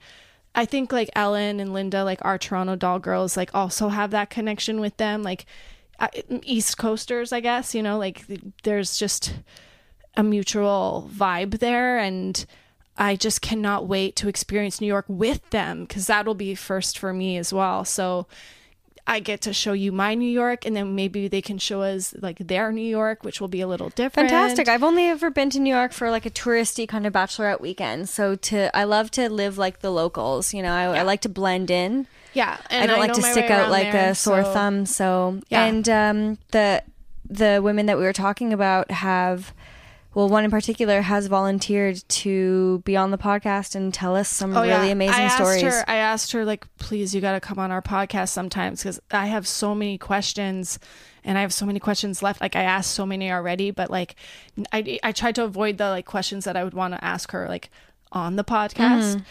[0.55, 4.29] I think like Ellen and Linda, like our Toronto doll girls, like also have that
[4.29, 5.45] connection with them, like
[6.43, 7.73] East Coasters, I guess.
[7.73, 8.25] You know, like
[8.63, 9.33] there's just
[10.15, 12.45] a mutual vibe there, and
[12.97, 17.11] I just cannot wait to experience New York with them because that'll be first for
[17.13, 17.83] me as well.
[17.85, 18.27] So.
[19.05, 22.13] I get to show you my New York, and then maybe they can show us
[22.21, 24.29] like their New York, which will be a little different.
[24.29, 24.69] Fantastic.
[24.69, 28.07] I've only ever been to New York for like a touristy kind of bachelorette weekend.
[28.07, 30.71] So to I love to live like the locals, you know.
[30.73, 32.07] I, I like to blend in.
[32.33, 34.85] Yeah, I don't like to stick out like there, a sore so- thumb.
[34.85, 35.65] So Yeah.
[35.65, 36.81] and um, the
[37.29, 39.53] the women that we were talking about have
[40.13, 44.53] well, one in particular has volunteered to be on the podcast and tell us some
[44.53, 45.61] really amazing Oh, I asked stories.
[45.61, 48.99] Her, I asked her, like, please, you got to come on our podcast sometimes because
[49.11, 50.77] I have so many questions
[51.23, 52.41] and I have so many questions left.
[52.41, 54.15] Like, I asked so many already, but like,
[54.71, 57.47] I, I tried to avoid the like questions that I would want to ask her,
[57.47, 57.69] like,
[58.11, 59.23] on the podcast.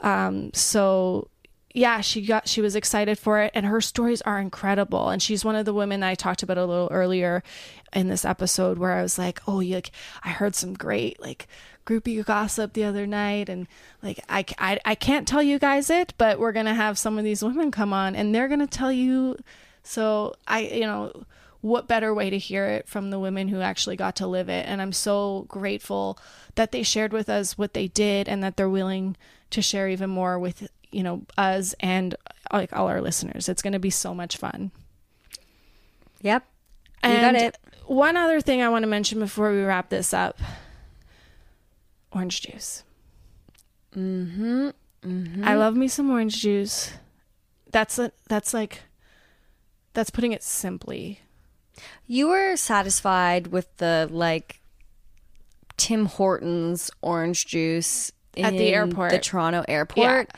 [0.00, 1.28] Um, so
[1.76, 5.08] yeah, she got she was excited for it and her stories are incredible.
[5.08, 7.42] And she's one of the women I talked about a little earlier
[7.92, 9.90] in this episode where I was like, "Oh, you like
[10.22, 11.48] I heard some great like
[11.84, 13.66] groupie gossip the other night and
[14.02, 17.18] like I, I I can't tell you guys it, but we're going to have some
[17.18, 19.36] of these women come on and they're going to tell you
[19.82, 21.24] so I you know
[21.60, 24.66] what better way to hear it from the women who actually got to live it
[24.68, 26.18] and i'm so grateful
[26.56, 29.16] that they shared with us what they did and that they're willing
[29.48, 32.14] to share even more with you know us and
[32.52, 34.70] like all our listeners it's going to be so much fun
[36.22, 36.44] Yep.
[37.04, 37.58] You and got it.
[37.86, 40.38] one other thing i want to mention before we wrap this up
[42.12, 42.84] orange juice
[43.94, 44.70] mm-hmm,
[45.44, 46.92] i love me some orange juice
[47.70, 48.82] that's a, that's like
[49.92, 51.20] that's putting it simply
[52.06, 54.60] You were satisfied with the like
[55.76, 59.10] Tim Hortons orange juice At the airport.
[59.10, 60.30] the Toronto airport.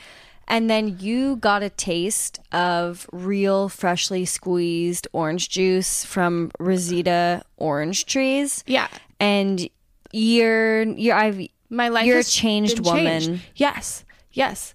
[0.49, 8.07] And then you got a taste of real freshly squeezed orange juice from Rosita orange
[8.07, 8.63] trees.
[8.67, 8.89] yeah
[9.19, 9.69] And
[10.13, 13.27] you're you're I've my life You're a changed been changed.
[13.29, 13.41] woman.
[13.57, 14.75] yes yes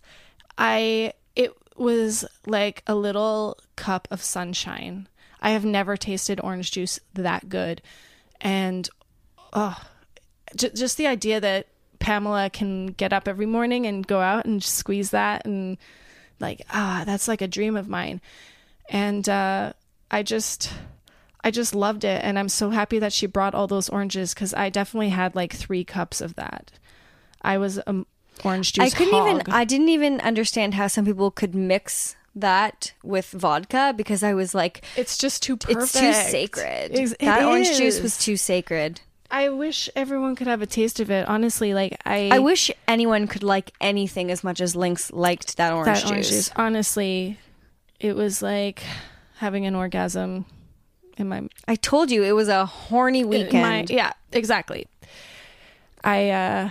[0.58, 5.08] i it was like a little cup of sunshine
[5.42, 7.82] i have never tasted orange juice that good
[8.42, 8.90] and
[9.54, 9.82] oh
[10.56, 11.68] j- just the idea that
[12.02, 15.78] pamela can get up every morning and go out and squeeze that and
[16.40, 18.20] like ah that's like a dream of mine
[18.90, 19.72] and uh
[20.10, 20.74] i just
[21.44, 24.54] I just loved it, and I'm so happy that she brought all those oranges because
[24.54, 26.70] I definitely had like three cups of that.
[27.42, 28.06] I was a
[28.46, 28.94] orange juice.
[28.94, 29.42] I couldn't even.
[29.52, 34.54] I didn't even understand how some people could mix that with vodka because I was
[34.54, 35.82] like it's just too perfect.
[35.82, 36.92] it's too sacred.
[36.92, 39.02] It's- it that orange juice was too sacred.
[39.32, 41.28] I wish everyone could have a taste of it.
[41.28, 45.72] Honestly, like I, I wish anyone could like anything as much as Lynx liked that
[45.72, 46.12] orange, that juice.
[46.12, 46.52] orange juice.
[46.58, 47.40] Honestly,
[48.00, 48.84] it was like
[49.38, 50.46] having an orgasm
[51.18, 53.64] in my I told you it was a horny weekend.
[53.64, 54.88] my- yeah, exactly.
[56.04, 56.70] I uh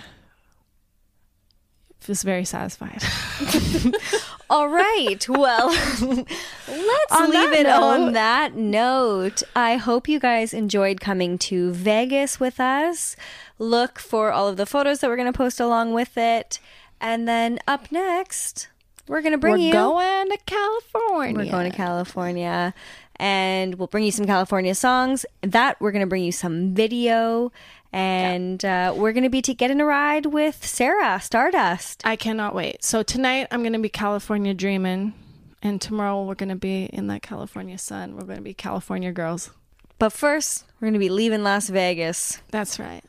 [2.07, 3.03] was very satisfied.
[4.49, 5.17] All right.
[5.29, 5.67] Well,
[6.01, 9.43] let's On leave it on that note.
[9.55, 13.15] I hope you guys enjoyed coming to Vegas with us.
[13.59, 16.59] Look for all of the photos that we're going to post along with it.
[16.99, 18.67] And then up next,
[19.07, 19.71] we're going to bring We're you.
[19.71, 21.35] going to California.
[21.35, 22.73] We're going to California.
[23.17, 25.25] And we'll bring you some California songs.
[25.41, 27.51] That we're going to bring you some video.
[27.93, 32.01] And uh, we're going to be t- getting a ride with Sarah Stardust.
[32.05, 32.83] I cannot wait.
[32.83, 35.13] So tonight I'm going to be California dreaming,
[35.61, 38.15] and tomorrow we're going to be in that California sun.
[38.15, 39.51] We're going to be California girls.
[39.99, 42.41] But first, we're going to be leaving Las Vegas.
[42.49, 43.03] That's right.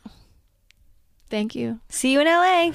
[1.30, 1.80] Thank you.
[1.88, 2.72] See you in LA.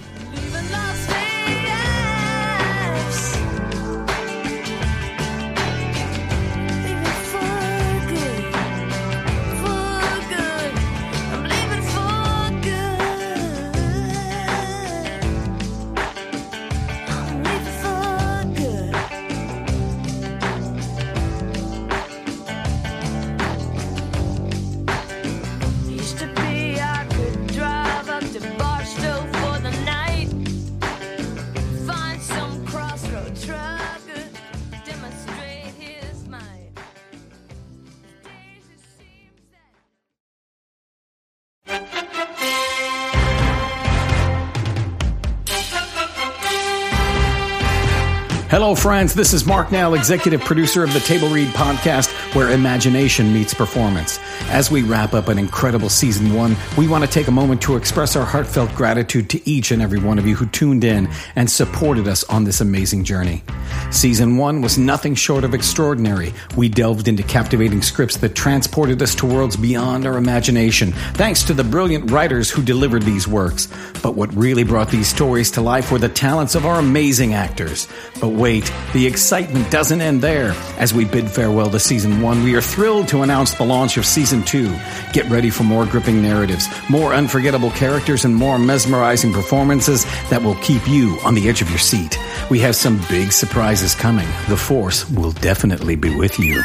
[48.67, 49.13] Hello, friends.
[49.13, 54.19] This is Mark Nell, executive producer of the Table Read podcast, where imagination meets performance.
[54.49, 57.77] As we wrap up an incredible season one, we want to take a moment to
[57.77, 61.07] express our heartfelt gratitude to each and every one of you who tuned in
[61.37, 63.41] and supported us on this amazing journey.
[63.89, 66.33] Season one was nothing short of extraordinary.
[66.57, 71.53] We delved into captivating scripts that transported us to worlds beyond our imagination, thanks to
[71.53, 73.67] the brilliant writers who delivered these works.
[74.03, 77.87] But what really brought these stories to life were the talents of our amazing actors.
[78.19, 80.51] But wait, the excitement doesn't end there.
[80.77, 84.05] As we bid farewell to season one, we are thrilled to announce the launch of
[84.05, 84.77] season two.
[85.13, 90.55] Get ready for more gripping narratives, more unforgettable characters, and more mesmerizing performances that will
[90.55, 92.19] keep you on the edge of your seat.
[92.49, 94.27] We have some big surprises coming.
[94.49, 96.63] The Force will definitely be with you.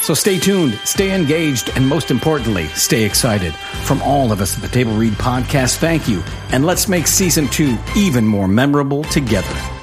[0.00, 3.54] So stay tuned, stay engaged, and most importantly, stay excited.
[3.84, 6.22] From all of us at the Table Read Podcast, thank you.
[6.50, 9.77] And let's make season two even more memorable together.